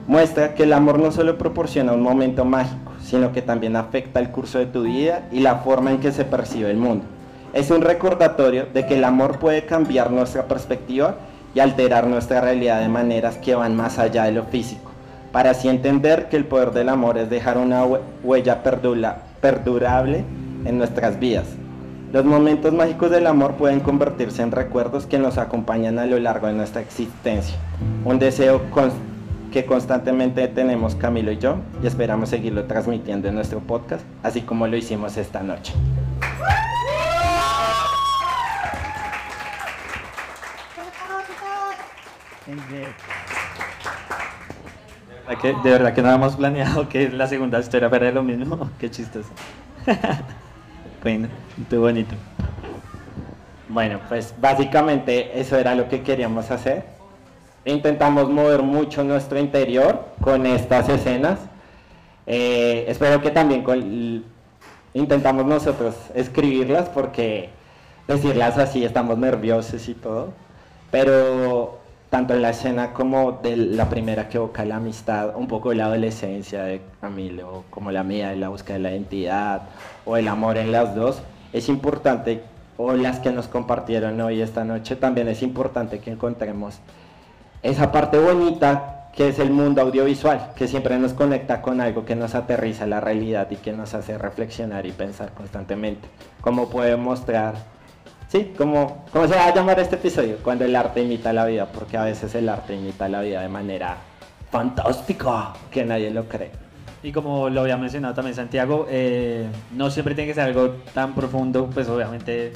Muestra 0.07 0.55
que 0.55 0.65
el 0.65 0.73
amor 0.73 0.99
no 0.99 1.13
solo 1.13 1.39
proporciona 1.39 1.93
un 1.93 2.03
momento 2.03 2.45
mágico, 2.45 2.93
sino 3.03 3.33
que 3.33 3.43
también 3.43 3.77
afecta 3.77 4.21
el 4.21 4.31
curso 4.31 4.59
de 4.59 4.67
tu 4.67 4.83
vida 4.83 5.29
y 5.31 5.41
la 5.41 5.57
forma 5.57 5.91
en 5.91 5.99
que 5.99 6.13
se 6.13 6.25
percibe 6.25 6.71
el 6.71 6.77
mundo. 6.77 7.05
Es 7.53 7.71
un 7.71 7.83
recordatorio 7.83 8.67
de 8.75 8.87
que 8.87 8.97
el 8.97 9.05
amor 9.05 9.39
puede 9.39 9.65
cambiar 9.65 10.11
nuestra 10.11 10.49
perspectiva 10.49 11.17
y 11.55 11.61
alterar 11.61 12.07
nuestra 12.07 12.41
realidad 12.41 12.81
de 12.81 12.89
maneras 12.89 13.39
que 13.39 13.55
van 13.55 13.77
más 13.77 13.99
allá 13.99 14.25
de 14.25 14.33
lo 14.33 14.45
físico, 14.45 14.88
para 15.33 15.51
así 15.51 15.69
entender 15.69 16.29
que 16.29 16.37
el 16.37 16.45
poder 16.45 16.73
del 16.73 16.89
amor 16.89 17.19
es 17.19 17.31
dejar 17.31 17.59
una 17.59 17.85
huella 18.23 18.63
perdurable 18.63 20.25
en 20.65 20.79
nuestras 20.79 21.19
vidas. 21.19 21.47
Los 22.13 22.25
momentos 22.25 22.73
mágicos 22.73 23.11
del 23.11 23.27
amor 23.27 23.55
pueden 23.55 23.81
convertirse 23.81 24.41
en 24.43 24.51
recuerdos 24.51 25.05
que 25.05 25.19
nos 25.19 25.37
acompañan 25.37 25.99
a 25.99 26.07
lo 26.07 26.19
largo 26.19 26.47
de 26.47 26.55
nuestra 26.55 26.81
existencia. 26.81 27.57
Un 28.05 28.19
deseo 28.19 28.63
que 29.53 29.67
constantemente 29.67 30.49
tenemos 30.49 30.95
Camilo 30.95 31.33
y 31.33 31.39
yo 31.39 31.57
y 31.83 31.87
esperamos 31.87 32.31
seguirlo 32.31 32.65
transmitiendo 32.65 33.29
en 33.29 33.35
nuestro 33.35 33.61
podcast, 33.61 34.03
así 34.23 34.41
como 34.41 34.67
lo 34.67 34.77
hicimos 34.77 35.19
esta 35.19 35.43
noche. 35.43 35.75
De 45.43 45.71
verdad 45.71 45.95
que 45.95 46.03
no 46.03 46.09
habíamos 46.09 46.37
planeado 46.37 46.89
que 46.89 47.09
la 47.11 47.27
segunda 47.27 47.61
historia 47.61 47.89
fuera 47.89 48.11
lo 48.11 48.23
mismo. 48.23 48.71
Qué 48.79 48.91
chistoso. 48.91 49.29
bueno, 51.03 51.29
muy 51.71 51.79
bonito. 51.79 52.15
Bueno, 53.69 54.01
pues 54.09 54.35
básicamente 54.41 55.39
eso 55.39 55.57
era 55.57 55.75
lo 55.75 55.89
que 55.89 56.03
queríamos 56.03 56.51
hacer. 56.51 56.85
Intentamos 57.65 58.31
mover 58.31 58.63
mucho 58.63 59.05
nuestro 59.05 59.39
interior 59.39 60.07
con 60.21 60.47
estas 60.47 60.89
escenas. 60.89 61.39
Eh, 62.27 62.87
espero 62.89 63.21
que 63.21 63.31
también 63.31 64.25
intentamos 64.95 65.45
nosotros 65.45 65.95
escribirlas 66.15 66.89
porque 66.89 67.51
decirlas 68.07 68.57
así 68.59 68.85
estamos 68.85 69.19
nerviosos 69.19 69.87
y 69.89 69.95
todo. 69.95 70.33
Pero 70.91 71.78
tanto 72.11 72.35
en 72.35 72.43
la 72.43 72.51
escena 72.51 72.93
como 72.95 73.33
de 73.43 73.57
la 73.57 73.89
primera 73.89 74.29
que 74.29 74.39
evoca 74.39 74.65
la 74.65 74.77
amistad, 74.77 75.37
un 75.37 75.47
poco 75.47 75.75
la 75.75 75.87
adolescencia 75.87 76.63
de 76.65 76.81
Camilo, 77.01 77.65
como 77.71 77.91
la 77.91 78.03
mía 78.03 78.31
de 78.31 78.37
la 78.37 78.49
búsqueda 78.49 78.75
de 78.75 78.83
la 78.83 78.91
identidad, 78.93 79.63
o 80.07 80.17
el 80.17 80.27
amor 80.29 80.57
en 80.57 80.73
las 80.73 80.95
dos, 80.95 81.21
es 81.53 81.69
importante, 81.69 82.43
o 82.79 82.95
las 82.95 83.19
que 83.19 83.31
nos 83.31 83.49
compartieron 83.49 84.21
hoy 84.21 84.41
esta 84.41 84.65
noche, 84.65 84.97
también 84.97 85.29
es 85.29 85.43
importante 85.43 85.99
que 85.99 86.11
encontremos 86.11 86.79
esa 87.63 87.93
parte 87.93 88.19
bonita 88.19 89.11
que 89.13 89.29
es 89.29 89.39
el 89.41 89.51
mundo 89.51 89.83
audiovisual, 89.83 90.53
que 90.55 90.69
siempre 90.69 90.97
nos 90.99 91.13
conecta 91.13 91.61
con 91.61 91.81
algo 91.81 92.05
que 92.05 92.15
nos 92.15 92.35
aterriza 92.35 92.87
la 92.87 93.01
realidad 93.01 93.51
y 93.51 93.57
que 93.57 93.73
nos 93.73 93.93
hace 93.95 94.17
reflexionar 94.17 94.87
y 94.87 94.93
pensar 94.93 95.33
constantemente, 95.33 96.09
como 96.41 96.71
puede 96.71 96.97
mostrar 96.97 97.57
Sí, 98.29 98.53
como, 98.59 99.07
¿cómo 99.11 99.27
se 99.27 99.35
va 99.35 99.47
a 99.47 99.55
llamar 99.55 99.81
este 99.81 99.97
episodio? 99.97 100.37
Cuando 100.43 100.67
el 100.67 100.77
arte 100.77 101.03
imita 101.03 101.33
la 101.33 101.47
vida, 101.47 101.67
porque 101.73 101.97
a 101.97 102.05
veces 102.05 102.35
el 102.35 102.47
arte 102.51 102.75
imita 102.75 103.09
la 103.09 103.23
vida 103.23 103.41
de 103.41 103.49
manera 103.49 103.97
fantástica, 104.51 105.55
que 105.71 105.83
nadie 105.87 106.11
lo 106.11 106.29
cree. 106.29 106.51
Y 107.03 107.11
como 107.13 107.49
lo 107.49 107.63
había 107.63 107.79
mencionado 107.79 108.13
también 108.13 108.35
Santiago, 108.35 108.87
eh, 108.91 109.47
no 109.75 109.91
siempre 109.91 110.15
tiene 110.15 110.29
que 110.29 110.35
ser 110.35 110.45
algo 110.45 110.75
tan 110.93 111.15
profundo, 111.15 111.71
pues 111.73 111.89
obviamente 111.89 112.53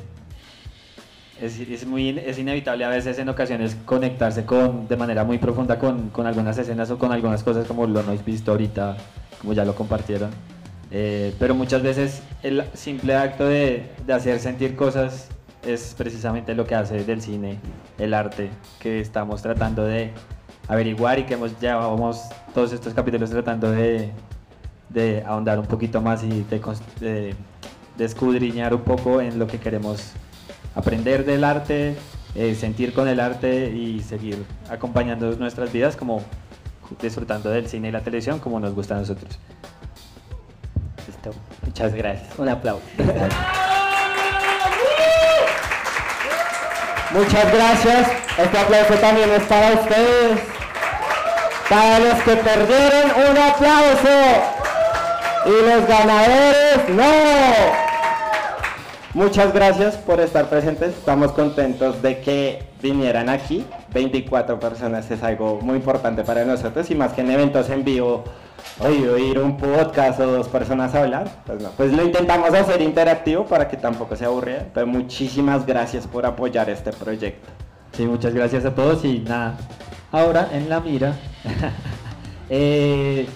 es, 1.41 1.59
es, 1.59 1.87
muy, 1.87 2.19
es 2.19 2.39
inevitable 2.39 2.85
a 2.85 2.91
veces 2.91 3.19
en 3.19 3.31
ocasiones 3.31 3.75
conectarse 3.87 4.45
con, 4.45 4.87
de 4.89 4.97
manera 4.99 5.25
muy 5.25 5.39
profunda 5.39 5.79
con, 5.79 6.11
con 6.11 6.27
algunas 6.27 6.59
escenas 6.59 6.91
o 6.91 6.99
con 6.99 7.13
algunas 7.13 7.43
cosas 7.43 7.67
como 7.67 7.87
lo 7.87 8.01
habéis 8.01 8.23
visto 8.23 8.51
ahorita, 8.51 8.99
como 9.41 9.55
ya 9.55 9.65
lo 9.65 9.75
compartieron. 9.75 10.33
Eh, 10.91 11.33
pero 11.39 11.55
muchas 11.55 11.83
veces 11.83 12.23
el 12.43 12.63
simple 12.75 13.15
acto 13.15 13.47
de, 13.47 13.87
de 14.07 14.13
hacer 14.13 14.39
sentir 14.39 14.77
cosas 14.77 15.31
es 15.65 15.95
precisamente 15.97 16.55
lo 16.55 16.67
que 16.67 16.75
hace 16.75 17.05
del 17.05 17.23
cine 17.23 17.59
el 17.99 18.15
arte 18.15 18.51
que 18.81 19.01
estamos 19.01 19.43
tratando 19.43 19.85
de 19.85 20.13
averiguar 20.69 21.19
y 21.19 21.25
que 21.25 21.35
hemos 21.35 21.59
llevamos 21.61 22.23
todos 22.55 22.73
estos 22.73 22.95
capítulos 22.95 23.31
tratando 23.31 23.71
de, 23.71 24.11
de 24.89 25.23
ahondar 25.27 25.59
un 25.59 25.67
poquito 25.67 26.01
más 26.01 26.23
y 26.25 26.45
de, 26.45 27.35
escudriñar 27.99 28.75
un 28.75 28.83
poco 28.83 29.21
en 29.21 29.39
lo 29.39 29.47
que 29.47 29.59
queremos 29.59 30.13
aprender 30.75 31.25
del 31.25 31.45
arte, 31.45 31.97
eh, 32.35 32.55
sentir 32.55 32.93
con 32.93 33.07
el 33.07 33.21
arte 33.21 33.71
y 33.71 34.01
seguir 34.01 34.45
acompañando 34.71 35.31
nuestras 35.37 35.73
vidas 35.73 35.97
como 35.97 36.23
disfrutando 37.01 37.51
del 37.51 37.69
cine 37.69 37.89
y 37.89 37.93
la 37.93 38.01
televisión 38.01 38.39
como 38.39 38.59
nos 38.59 38.75
gusta 38.75 38.97
a 38.97 38.99
nosotros. 38.99 39.39
Listo. 41.07 41.31
Muchas 41.65 41.95
gracias. 41.95 42.39
Un 42.39 42.49
aplauso. 42.49 42.83
Muchas 47.15 47.53
gracias. 47.53 48.09
Este 48.39 48.59
aplauso 48.59 48.95
también 48.95 49.31
es 49.31 49.43
para 49.43 49.73
ustedes. 49.73 50.41
Para 51.69 51.99
los 51.99 52.15
que 52.23 52.37
perdieron, 52.37 53.11
un 53.31 53.39
aplauso. 53.39 54.09
Y 55.45 55.51
los 55.51 55.87
ganadores, 55.87 56.89
no. 56.89 57.93
Muchas 59.15 59.53
gracias 59.53 59.97
por 59.97 60.21
estar 60.21 60.49
presentes. 60.49 60.91
Estamos 60.91 61.33
contentos 61.33 62.01
de 62.01 62.21
que 62.21 62.63
vinieran 62.81 63.29
aquí. 63.29 63.67
24 63.93 64.59
personas 64.59 65.11
es 65.11 65.23
algo 65.23 65.61
muy 65.61 65.77
importante 65.77 66.25
para 66.25 66.47
nosotros 66.47 66.91
y 66.91 66.95
más 66.95 67.13
que 67.13 67.21
en 67.21 67.31
eventos 67.31 67.69
en 67.69 67.85
vivo 67.85 68.25
oye, 68.81 69.09
oír 69.09 69.39
un 69.39 69.57
podcast 69.57 70.21
o 70.21 70.27
dos 70.27 70.49
personas 70.49 70.95
hablar, 70.95 71.31
pues 71.47 71.63
no. 71.63 71.71
Pues 71.71 71.93
lo 71.93 72.03
intentamos 72.03 72.53
hacer 72.53 72.81
interactivo 72.83 73.45
para 73.47 73.69
que 73.69 73.77
tampoco 73.77 74.17
se 74.17 74.25
aburriera, 74.25 74.67
pero 74.73 74.87
muchísimas 74.87 75.67
gracias 75.67 76.07
por 76.07 76.27
apoyar 76.27 76.71
este 76.71 76.93
proyecto. 76.93 77.49
Sí, 77.93 78.07
muchas 78.07 78.35
gracias 78.35 78.65
a 78.65 78.75
todos 78.75 79.05
y 79.05 79.21
nada, 79.21 79.57
ahora 80.11 80.49
en 80.53 80.69
la 80.69 80.81
mira, 80.81 81.15
eh, 82.49 83.27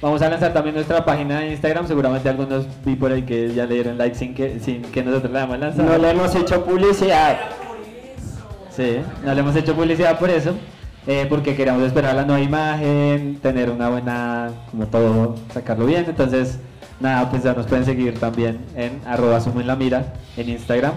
Vamos 0.00 0.20
a 0.20 0.28
lanzar 0.28 0.52
también 0.52 0.74
nuestra 0.74 1.04
página 1.04 1.40
de 1.40 1.52
Instagram. 1.52 1.86
Seguramente 1.88 2.28
algunos 2.28 2.66
vi 2.84 2.96
por 2.96 3.10
ahí 3.10 3.22
que 3.22 3.54
ya 3.54 3.64
le 3.64 3.74
dieron 3.74 3.96
like 3.96 4.14
sin 4.14 4.34
que, 4.34 4.60
sin 4.60 4.82
que 4.82 5.02
nosotros 5.02 5.32
la 5.32 5.40
hayamos 5.40 5.58
lanzado. 5.58 5.88
No 5.88 5.98
le 5.98 6.10
hemos 6.10 6.34
hecho 6.34 6.64
publicidad. 6.64 7.38
Sí, 8.70 8.98
no 9.24 9.34
le 9.34 9.40
hemos 9.40 9.56
hecho 9.56 9.74
publicidad 9.74 10.18
por 10.18 10.28
eso. 10.28 10.54
Eh, 11.06 11.26
porque 11.28 11.54
queremos 11.54 11.82
esperar 11.82 12.14
la 12.14 12.24
nueva 12.24 12.42
imagen, 12.42 13.38
tener 13.40 13.70
una 13.70 13.88
buena, 13.88 14.50
como 14.70 14.86
todo, 14.86 15.36
sacarlo 15.52 15.86
bien. 15.86 16.04
Entonces, 16.08 16.58
nada, 17.00 17.30
pues 17.30 17.42
ya 17.42 17.54
nos 17.54 17.66
pueden 17.66 17.84
seguir 17.84 18.18
también 18.18 18.58
en 18.74 19.00
arroba 19.06 19.40
sumo 19.40 19.60
en 19.60 19.66
la 19.68 19.76
mira 19.76 20.14
en 20.36 20.50
Instagram. 20.50 20.94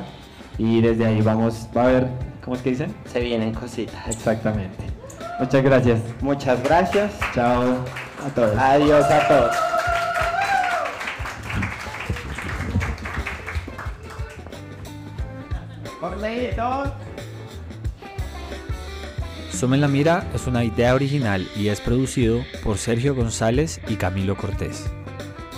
Y 0.57 0.81
desde 0.81 1.05
ahí 1.05 1.21
vamos, 1.21 1.67
va 1.75 1.83
a 1.83 1.87
ver, 1.87 2.07
¿cómo 2.43 2.55
es 2.55 2.61
que 2.61 2.71
dicen? 2.71 2.93
Se 3.05 3.19
vienen 3.19 3.53
cositas. 3.53 4.07
Exactamente. 4.07 4.83
Muchas 5.39 5.63
gracias. 5.63 5.99
Muchas 6.21 6.63
gracias. 6.63 7.11
Chao 7.33 7.77
a 8.25 8.29
todos. 8.35 8.57
Adiós 8.57 9.05
a 9.05 9.27
todos. 9.27 9.69
En 19.61 19.81
la 19.81 19.87
Mira 19.89 20.25
es 20.33 20.47
una 20.47 20.63
idea 20.63 20.95
original 20.95 21.45
y 21.55 21.67
es 21.67 21.81
producido 21.81 22.45
por 22.63 22.77
Sergio 22.77 23.13
González 23.13 23.81
y 23.89 23.95
Camilo 23.95 24.37
Cortés. 24.37 24.85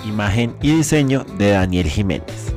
Imagen 0.06 0.56
y 0.62 0.76
diseño 0.76 1.24
de 1.38 1.52
Daniel 1.52 1.88
Jiménez. 1.88 2.51